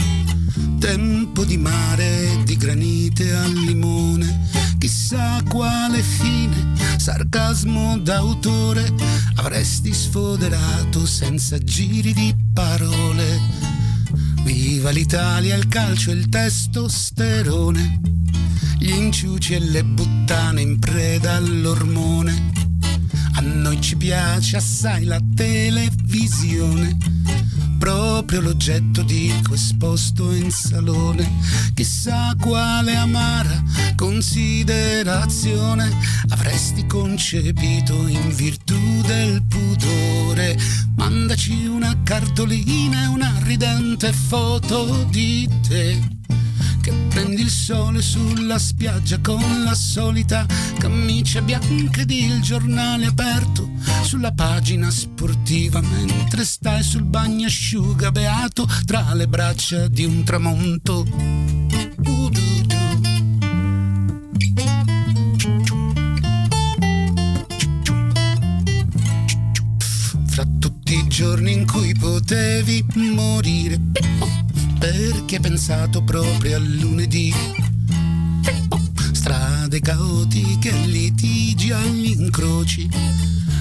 tempo 0.80 1.44
di 1.44 1.58
mare, 1.58 2.40
di 2.44 2.56
granite 2.56 3.34
al 3.34 3.52
limone, 3.52 4.48
chissà 4.78 5.42
quale 5.48 6.02
fine, 6.02 6.72
sarcasmo 6.96 7.98
d'autore, 7.98 8.90
avresti 9.36 9.92
sfoderato 9.92 11.04
senza 11.04 11.58
giri 11.58 12.14
di 12.14 12.34
parole. 12.52 13.40
Viva 14.42 14.90
l'Italia, 14.90 15.54
il 15.54 15.68
calcio 15.68 16.10
il 16.10 16.30
testosterone, 16.30 18.00
gli 18.78 18.90
inciuci 18.90 19.52
e 19.54 19.60
le 19.60 19.82
buttane 20.29 20.61
in 20.61 20.79
preda 20.79 21.37
all'ormone. 21.37 22.53
A 23.37 23.41
noi 23.41 23.81
ci 23.81 23.97
piace 23.97 24.59
assai 24.59 25.05
la 25.05 25.18
televisione, 25.35 26.99
proprio 27.79 28.43
l'oggetto 28.43 29.03
di 29.03 29.33
esposto 29.51 30.31
in 30.33 30.51
salone. 30.51 31.26
Chissà 31.72 32.35
quale 32.39 32.95
amara 32.95 33.62
considerazione 33.97 35.91
avresti 36.29 36.87
concepito 36.87 38.07
in 38.07 38.31
virtù 38.35 39.01
del 39.07 39.43
pudore. 39.45 40.59
Mandaci 40.97 41.64
una 41.64 42.03
cartolina 42.03 43.05
e 43.05 43.07
una 43.07 43.33
ridente 43.45 44.12
foto 44.12 45.05
di 45.05 45.49
te 45.66 46.16
che 46.89 46.95
prendi 47.09 47.43
il 47.43 47.51
sole 47.51 48.01
sulla 48.01 48.59
spiaggia 48.59 49.18
con 49.20 49.62
la 49.62 49.74
solita 49.74 50.47
camicia 50.78 51.43
bianca 51.43 52.01
ed 52.01 52.11
il 52.11 52.41
giornale 52.41 53.07
aperto 53.07 53.68
sulla 54.03 54.32
pagina 54.32 54.91
sportiva 54.91 55.80
mentre 55.82 56.45
stai 56.45 56.82
sul 56.82 57.03
bagnasciuga 57.03 58.11
beato 58.11 58.66
tra 58.86 59.12
le 59.12 59.28
braccia 59.28 59.86
di 59.89 60.05
un 60.05 60.24
tramonto. 60.24 61.05
Fra 70.26 70.47
tutti 70.59 70.95
i 70.95 71.07
giorni 71.09 71.53
in 71.53 71.66
cui 71.66 71.95
potevi 71.95 72.86
morire 72.95 73.78
perché 74.79 75.37
hai 75.37 75.41
pensato 75.41 76.03
proprio 76.03 76.57
al 76.57 76.66
lunedì. 76.66 77.35
Strade 79.12 79.81
caotiche, 79.81 80.70
litigi 80.87 81.72
agli 81.72 82.14
incroci, 82.18 82.89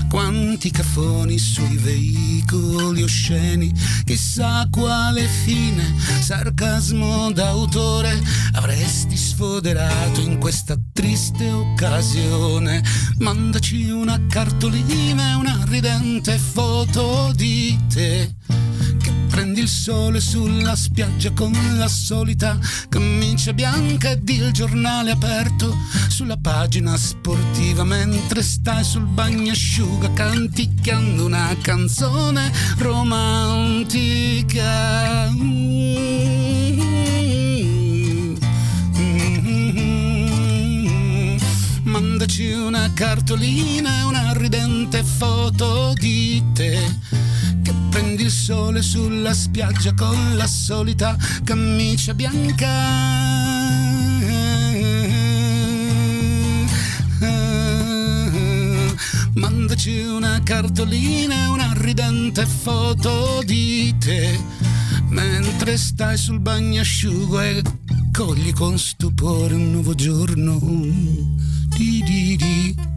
quanti 0.09 0.71
caffoni 0.71 1.37
sui 1.37 1.75
veicoli 1.77 3.03
osceni, 3.03 3.73
chissà 4.05 4.67
quale 4.69 5.27
fine, 5.27 5.95
sarcasmo 6.19 7.31
d'autore 7.31 8.21
avresti 8.53 9.17
sfoderato 9.17 10.21
in 10.21 10.37
questa 10.37 10.77
triste 10.93 11.51
occasione. 11.51 12.83
Mandaci 13.17 13.89
una 13.89 14.21
cartolina 14.29 15.31
e 15.31 15.33
una 15.33 15.63
ridente 15.67 16.37
foto 16.37 17.31
di 17.35 17.77
te 17.91 18.36
prendi 19.37 19.61
il 19.61 19.67
sole 19.67 20.19
sulla 20.19 20.75
spiaggia 20.75 21.31
con 21.31 21.51
la 21.77 21.87
solita 21.87 22.57
camicia 22.89 23.53
bianca 23.53 24.09
ed 24.09 24.27
il 24.27 24.51
giornale 24.51 25.11
aperto 25.11 25.77
sulla 26.07 26.37
pagina 26.37 26.97
sportiva 26.97 27.83
mentre 27.83 28.41
stai 28.41 28.83
sul 28.83 29.05
bagnasciuga 29.05 30.11
canticchiando 30.13 31.23
una 31.23 31.55
canzone 31.61 32.51
romantica. 32.77 34.15
Mandaci 41.83 42.53
una 42.53 42.91
cartolina 42.91 43.99
e 43.99 44.03
una 44.03 44.33
ridente 44.33 45.03
foto 45.03 45.93
di 45.93 46.43
te 46.53 47.26
prendi 47.97 48.25
il 48.25 48.31
sole 48.31 48.83
sulla 48.83 49.33
spiaggia 49.33 49.91
con 49.95 50.35
la 50.35 50.45
solita 50.45 51.17
camicia 51.43 52.13
bianca. 52.13 52.69
Mandaci 59.33 60.01
una 60.01 60.39
cartolina 60.43 61.45
e 61.45 61.47
una 61.47 61.73
ridente 61.75 62.45
foto 62.45 63.41
di 63.43 63.95
te 63.97 64.39
mentre 65.09 65.75
stai 65.77 66.17
sul 66.17 66.39
bagnasciugo 66.39 67.41
e 67.41 67.63
cogli 68.11 68.53
con 68.53 68.77
stupore 68.77 69.55
un 69.55 69.71
nuovo 69.71 69.95
giorno. 69.95 70.59
Di 71.75 72.03
di 72.03 72.35
di. 72.35 72.96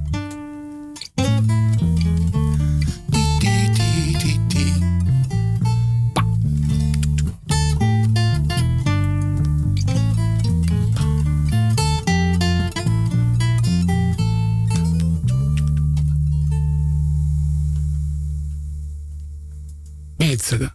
Mezzaga, 20.50 20.74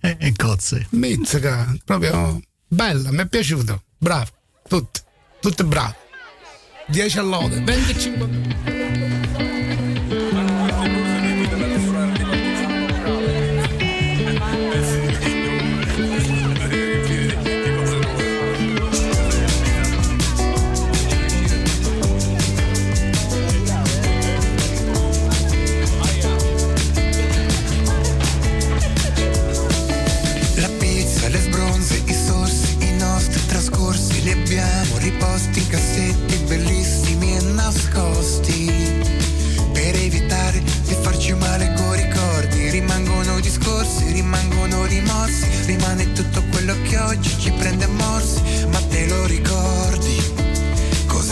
e 0.18 0.32
cozze. 0.36 0.86
mezzaga, 0.90 1.74
proprio 1.84 2.40
bella, 2.66 3.12
mi 3.12 3.18
è 3.18 3.28
piaciuto. 3.28 3.82
Bravo, 3.98 4.30
tutte, 4.66 5.00
tutte 5.40 5.64
brave. 5.64 5.96
10 6.88 7.18
all'ode, 7.18 7.60
25. 7.60 9.13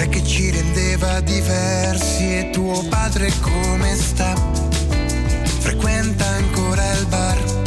Cos'è 0.02 0.10
che 0.10 0.24
ci 0.24 0.50
rendeva 0.50 1.20
diversi 1.20 2.24
e 2.38 2.50
tuo 2.50 2.82
padre 2.88 3.30
come 3.40 3.94
sta? 3.94 4.34
Frequenta 5.60 6.26
ancora 6.26 6.92
il 6.98 7.06
bar 7.06 7.61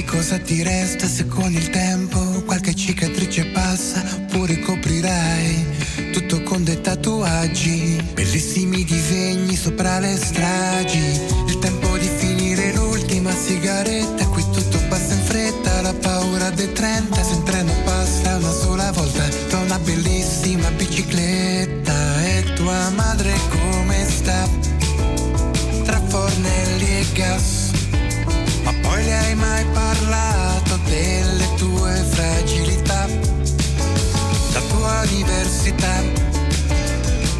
Chiedi 0.00 0.16
cosa 0.16 0.38
ti 0.38 0.62
resta 0.62 1.06
se 1.06 1.26
con 1.26 1.52
il 1.52 1.68
tempo 1.68 2.18
qualche 2.46 2.74
cicatrice 2.74 3.44
passa 3.46 4.02
oppure 4.14 4.58
coprirai 4.60 5.66
tutto 6.12 6.42
con 6.42 6.64
dei 6.64 6.80
tatuaggi, 6.80 8.02
bellissimi 8.14 8.82
disegni 8.84 9.54
sopra 9.54 9.98
le 9.98 10.16
stragi. 10.16 11.20
Il 11.48 11.58
tempo 11.58 11.98
di 11.98 12.08
finire 12.16 12.72
l'ultima 12.72 13.30
sigaretta, 13.30 14.26
qui 14.28 14.42
tutto 14.50 14.78
passa 14.88 15.12
in 15.12 15.20
fretta, 15.20 15.82
la 15.82 15.92
paura 15.92 16.48
dei 16.50 16.72
30, 16.72 17.22
se 17.22 17.34
un 17.34 17.44
treno 17.44 17.72
passa 17.84 18.36
una 18.36 18.52
sola 18.52 18.90
volta, 18.92 19.28
da 19.50 19.58
una 19.58 19.78
bellissima 19.80 20.70
bicicletta 20.70 22.24
e 22.24 22.44
tua 22.54 22.88
madre 22.90 23.34
come 23.50 24.06
sta? 24.08 24.48
Tra 25.84 26.00
fornelli 26.08 26.86
e 26.86 27.06
gas. 27.12 27.59
Hai 29.30 29.36
mai 29.36 29.64
parlato 29.66 30.76
delle 30.86 31.54
tue 31.54 31.92
fragilità? 32.10 33.06
La 34.52 34.60
tua 34.68 35.02
università, 35.08 36.02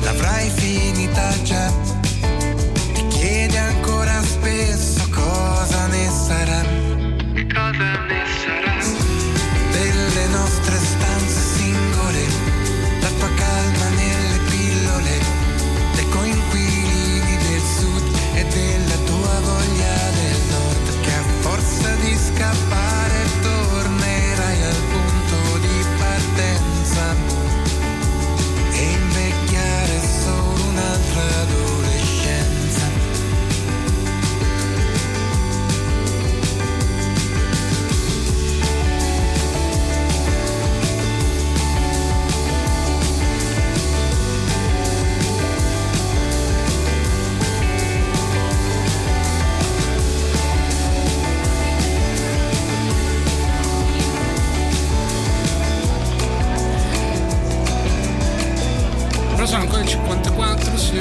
l'avrai 0.02 0.50
finita 0.50 1.42
già. 1.42 1.79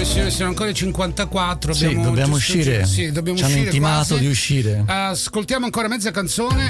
Signore 0.09 0.29
signori, 0.29 0.31
sono 0.31 0.49
ancora 0.49 0.69
i 0.69 0.73
54. 0.73 1.73
Sì, 1.73 1.85
abbiamo 1.85 2.03
dobbiamo 2.03 2.37
giusto- 2.37 2.57
uscire. 2.57 2.85
Sì, 2.85 3.11
dobbiamo 3.11 3.37
Ci 3.37 3.43
hanno 3.43 3.53
uscire 3.53 3.69
intimato 3.69 4.07
quasi. 4.07 4.19
di 4.23 4.27
uscire. 4.29 4.83
Ascoltiamo 4.85 5.65
ancora 5.65 5.87
mezza 5.87 6.11
canzone. 6.11 6.69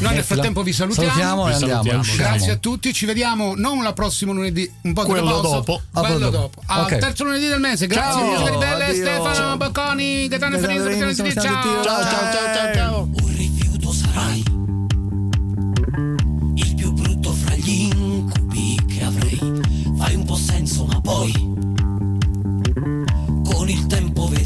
Noi 0.00 0.10
Eh, 0.10 0.14
nel 0.16 0.24
frattempo 0.24 0.62
vi 0.64 0.72
salutiamo. 0.72 1.08
salutiamo 1.10 1.42
e 1.44 1.46
Vi 1.48 1.54
andiamo, 1.54 2.02
salutiamo. 2.02 2.30
Grazie 2.32 2.52
a 2.52 2.56
tutti, 2.56 2.92
ci 2.92 3.06
vediamo 3.06 3.54
non 3.54 3.84
la 3.84 3.92
prossima 3.92 4.32
lunedì, 4.32 4.68
un 4.82 4.92
po' 4.94 5.02
di 5.04 5.10
Quello 5.10 5.26
riposo. 5.36 5.54
dopo. 5.54 5.80
Ah, 5.92 6.00
Quello 6.00 6.18
dopo. 6.18 6.36
dopo. 6.36 6.62
Al 6.66 6.82
Ok. 6.84 6.98
terzo 6.98 7.22
lunedì 7.24 7.46
del 7.46 7.60
mese. 7.60 7.86
Grazie, 7.86 8.20
Ciao. 8.20 8.30
musica 8.30 8.50
ribelle, 8.50 8.84
Addio. 8.86 9.04
Stefano 9.04 9.34
Ciao. 9.34 9.56
Bocconi, 9.56 10.28
Gaetano 10.28 10.58
Ferrini, 10.58 11.14
Ciao. 11.14 11.24
Ciao, 11.24 11.82
ciao, 11.84 12.02
ciao, 12.02 12.54
ciao, 12.54 12.74
ciao. 12.74 13.02
Un 13.12 13.34
rifiuto 13.36 13.92
sarai 13.92 14.42
il 16.56 16.74
più 16.74 16.92
brutto 16.92 17.32
fra 17.32 17.54
gli 17.54 17.70
incubi 17.94 18.78
che 18.88 19.04
avrei. 19.04 19.38
Fai 19.96 20.14
un 20.16 20.24
po' 20.24 20.34
senso, 20.36 20.84
ma 20.84 21.00
poi 21.00 21.51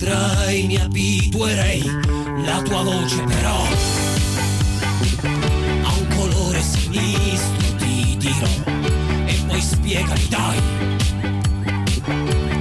vedrai, 0.07 0.67
mi 0.67 0.77
abituerei. 0.77 1.83
La 2.45 2.63
tua 2.63 2.83
voce 2.83 3.23
però 3.25 3.67
ha 5.83 5.93
un 5.99 6.07
colore 6.17 6.63
sinistro, 6.63 7.75
ti 7.79 8.17
dirò. 8.17 8.47
E 9.27 9.35
poi 9.47 9.61
spiegami, 9.61 10.29
dai, 10.29 10.61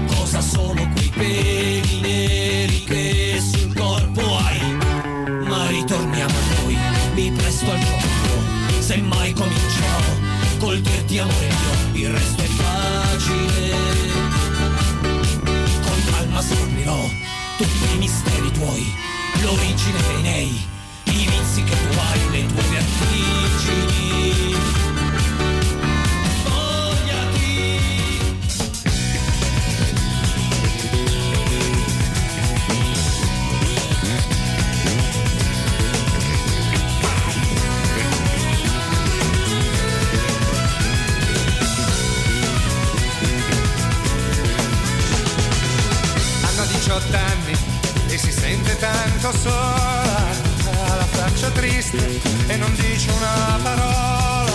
cosa 0.07 0.41
sono 0.41 0.89
quei 0.93 1.11
peli 1.15 2.01
neri 2.01 2.83
che 2.83 3.39
sul 3.39 3.73
corpo 3.75 4.21
hai. 4.37 4.77
Ma 5.47 5.67
ritorniamo 5.67 6.33
a 6.33 6.61
noi, 6.61 6.77
mi 7.13 7.31
presto 7.31 7.69
al 7.69 7.79
gioco 7.79 8.79
Se 8.79 8.97
mai 8.97 9.31
comincerò 9.33 9.99
col 10.59 10.79
dirti 10.79 11.19
amore 11.19 11.47
mio 11.93 12.03
Il 12.03 12.09
resto 12.11 12.41
è 12.41 12.45
facile 12.45 13.64
tuoi 18.55 18.93
L'origine 19.41 20.01
dei 20.07 20.21
nei 20.21 20.67
I 21.03 21.27
vizi 21.27 21.63
che 21.63 21.75
tu 21.75 21.97
hai, 21.97 22.29
le 22.31 22.45
tue 22.47 22.63
vertigini 22.69 24.15
sente 49.25 49.31
tanto 49.31 49.31
sola, 49.37 50.95
la 50.97 51.05
faccia 51.05 51.49
triste 51.51 52.21
e 52.47 52.55
non 52.57 52.73
dice 52.75 53.09
una 53.11 53.59
parola, 53.63 54.51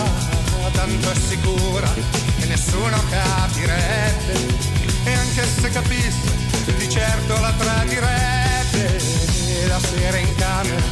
tanto 0.71 1.11
è 1.11 1.15
sicura 1.15 1.91
che 2.39 2.45
nessuno 2.45 2.97
capirebbe. 3.09 4.69
E 5.03 5.13
anche 5.13 5.45
se 5.45 5.69
capisse 5.69 6.39
di 6.77 6.89
certo 6.89 7.39
la 7.39 7.51
tradirebbe 7.57 8.99
la 9.67 9.79
sera 9.79 10.17
in 10.17 10.35
camera 10.35 10.83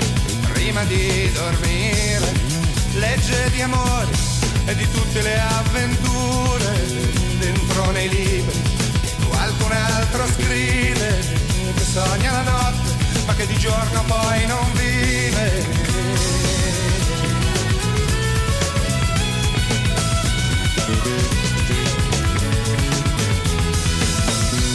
prima 0.51 0.84
di 0.86 1.32
dormire 1.32 2.32
legge 2.93 3.51
di 3.51 3.61
amore 3.61 4.09
e 4.65 4.75
di 4.75 4.89
tutte 4.91 5.21
le 5.21 5.39
avventure 5.39 6.88
dentro 7.38 7.91
nei 7.91 8.09
libri 8.09 8.61
qualcun 9.27 9.71
altro 9.71 10.25
scrive 10.27 11.19
che 11.75 11.84
sogna 11.84 12.32
la 12.32 12.41
notte 12.41 12.89
che 13.40 13.48
di 13.48 13.58
giorno 13.58 14.04
poi 14.04 14.46
non 14.48 14.72
vive. 14.74 15.66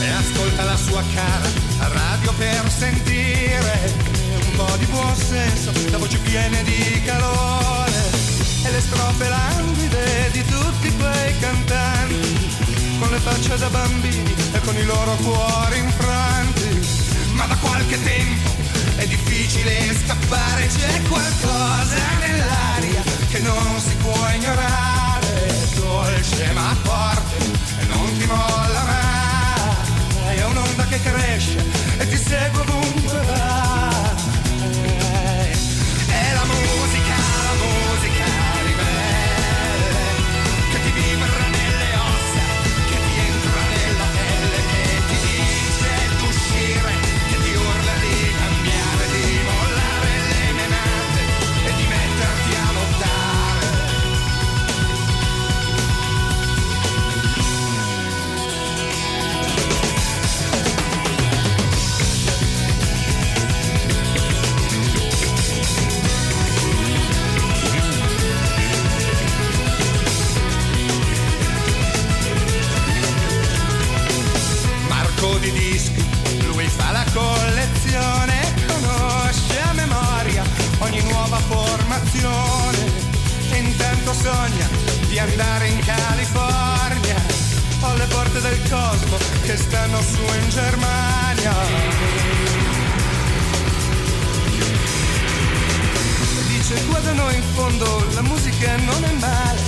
E 0.01 0.09
ascolta 0.09 0.65
la 0.65 0.77
sua 0.79 1.03
cara 1.15 1.49
radio 1.93 2.33
per 2.39 2.71
sentire 2.71 3.93
un 4.47 4.57
po' 4.57 4.77
di 4.79 4.87
buon 4.87 5.15
senso 5.15 5.71
da 5.91 5.99
voci 5.99 6.17
piene 6.21 6.63
di 6.63 7.03
calore. 7.05 7.93
E 8.65 8.71
le 8.71 8.81
strofe 8.81 9.29
languide 9.29 10.31
di 10.33 10.43
tutti 10.47 10.97
quei 10.97 11.39
cantanti 11.39 12.97
con 12.99 13.11
le 13.11 13.19
facce 13.19 13.59
da 13.59 13.69
bambini 13.69 14.35
e 14.53 14.61
con 14.61 14.75
i 14.75 14.85
loro 14.85 15.17
cuori 15.17 15.79
infranti 15.81 17.04
ma 17.35 17.47
da 17.47 17.57
qualche 17.57 18.03
tempo 18.03 18.51
è 18.97 19.07
difficile 19.07 19.95
scappare. 20.05 20.67
C'è 20.67 21.03
qualcosa 21.09 21.97
nell'aria 22.21 23.03
che 23.31 23.41
non 23.41 23.81
si 23.81 23.95
può 23.97 24.29
ignorare. 24.35 25.53
Dolce 25.75 26.53
ma 26.53 26.75
forte 26.83 27.37
e 27.81 27.85
non 27.87 28.19
ti 28.19 28.27
molla 28.27 28.83
mai. 28.85 30.37
È 30.37 30.45
un'onda 30.45 30.85
che 30.87 31.01
cresce 31.03 31.65
e 31.99 32.09
ti 32.09 32.17
segue 32.17 32.61
ovunque 32.61 33.04
sogna 84.25 84.69
di 85.09 85.19
andare 85.19 85.69
in 85.69 85.79
California. 85.85 87.17
Ho 87.81 87.95
le 87.95 88.07
porte 88.07 88.41
del 88.41 88.59
cosmo 88.71 89.19
che 89.43 89.57
stanno 89.57 90.01
su 90.01 90.23
in 90.41 90.49
Germania. 90.49 91.55
Dice 96.49 96.75
qua 96.87 96.99
da 97.01 97.13
noi 97.13 97.35
in 97.35 97.43
fondo 97.55 98.07
la 98.15 98.23
musica 98.23 98.77
non 98.77 99.05
è 99.05 99.13
male. 99.21 99.61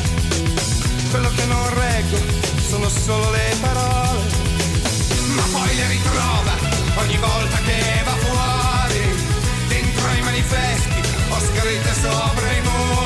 Quello 1.11 1.31
che 1.37 1.45
non 1.45 1.75
reggo 1.75 2.19
sono 2.67 2.89
solo 2.89 3.31
le 3.33 3.57
parole. 3.61 4.25
Ma 5.37 5.43
poi 5.53 5.77
le 5.77 5.87
ritrova 5.89 6.55
ogni 7.03 7.19
volta 7.19 7.59
che 7.59 8.03
va 8.05 8.17
fuori. 8.25 9.01
Dentro 9.69 10.13
i 10.13 10.23
manifesti 10.23 11.01
ho 11.29 11.41
scritte 11.41 11.93
sopra 12.01 12.53
i 12.53 12.61
muri. 12.63 13.06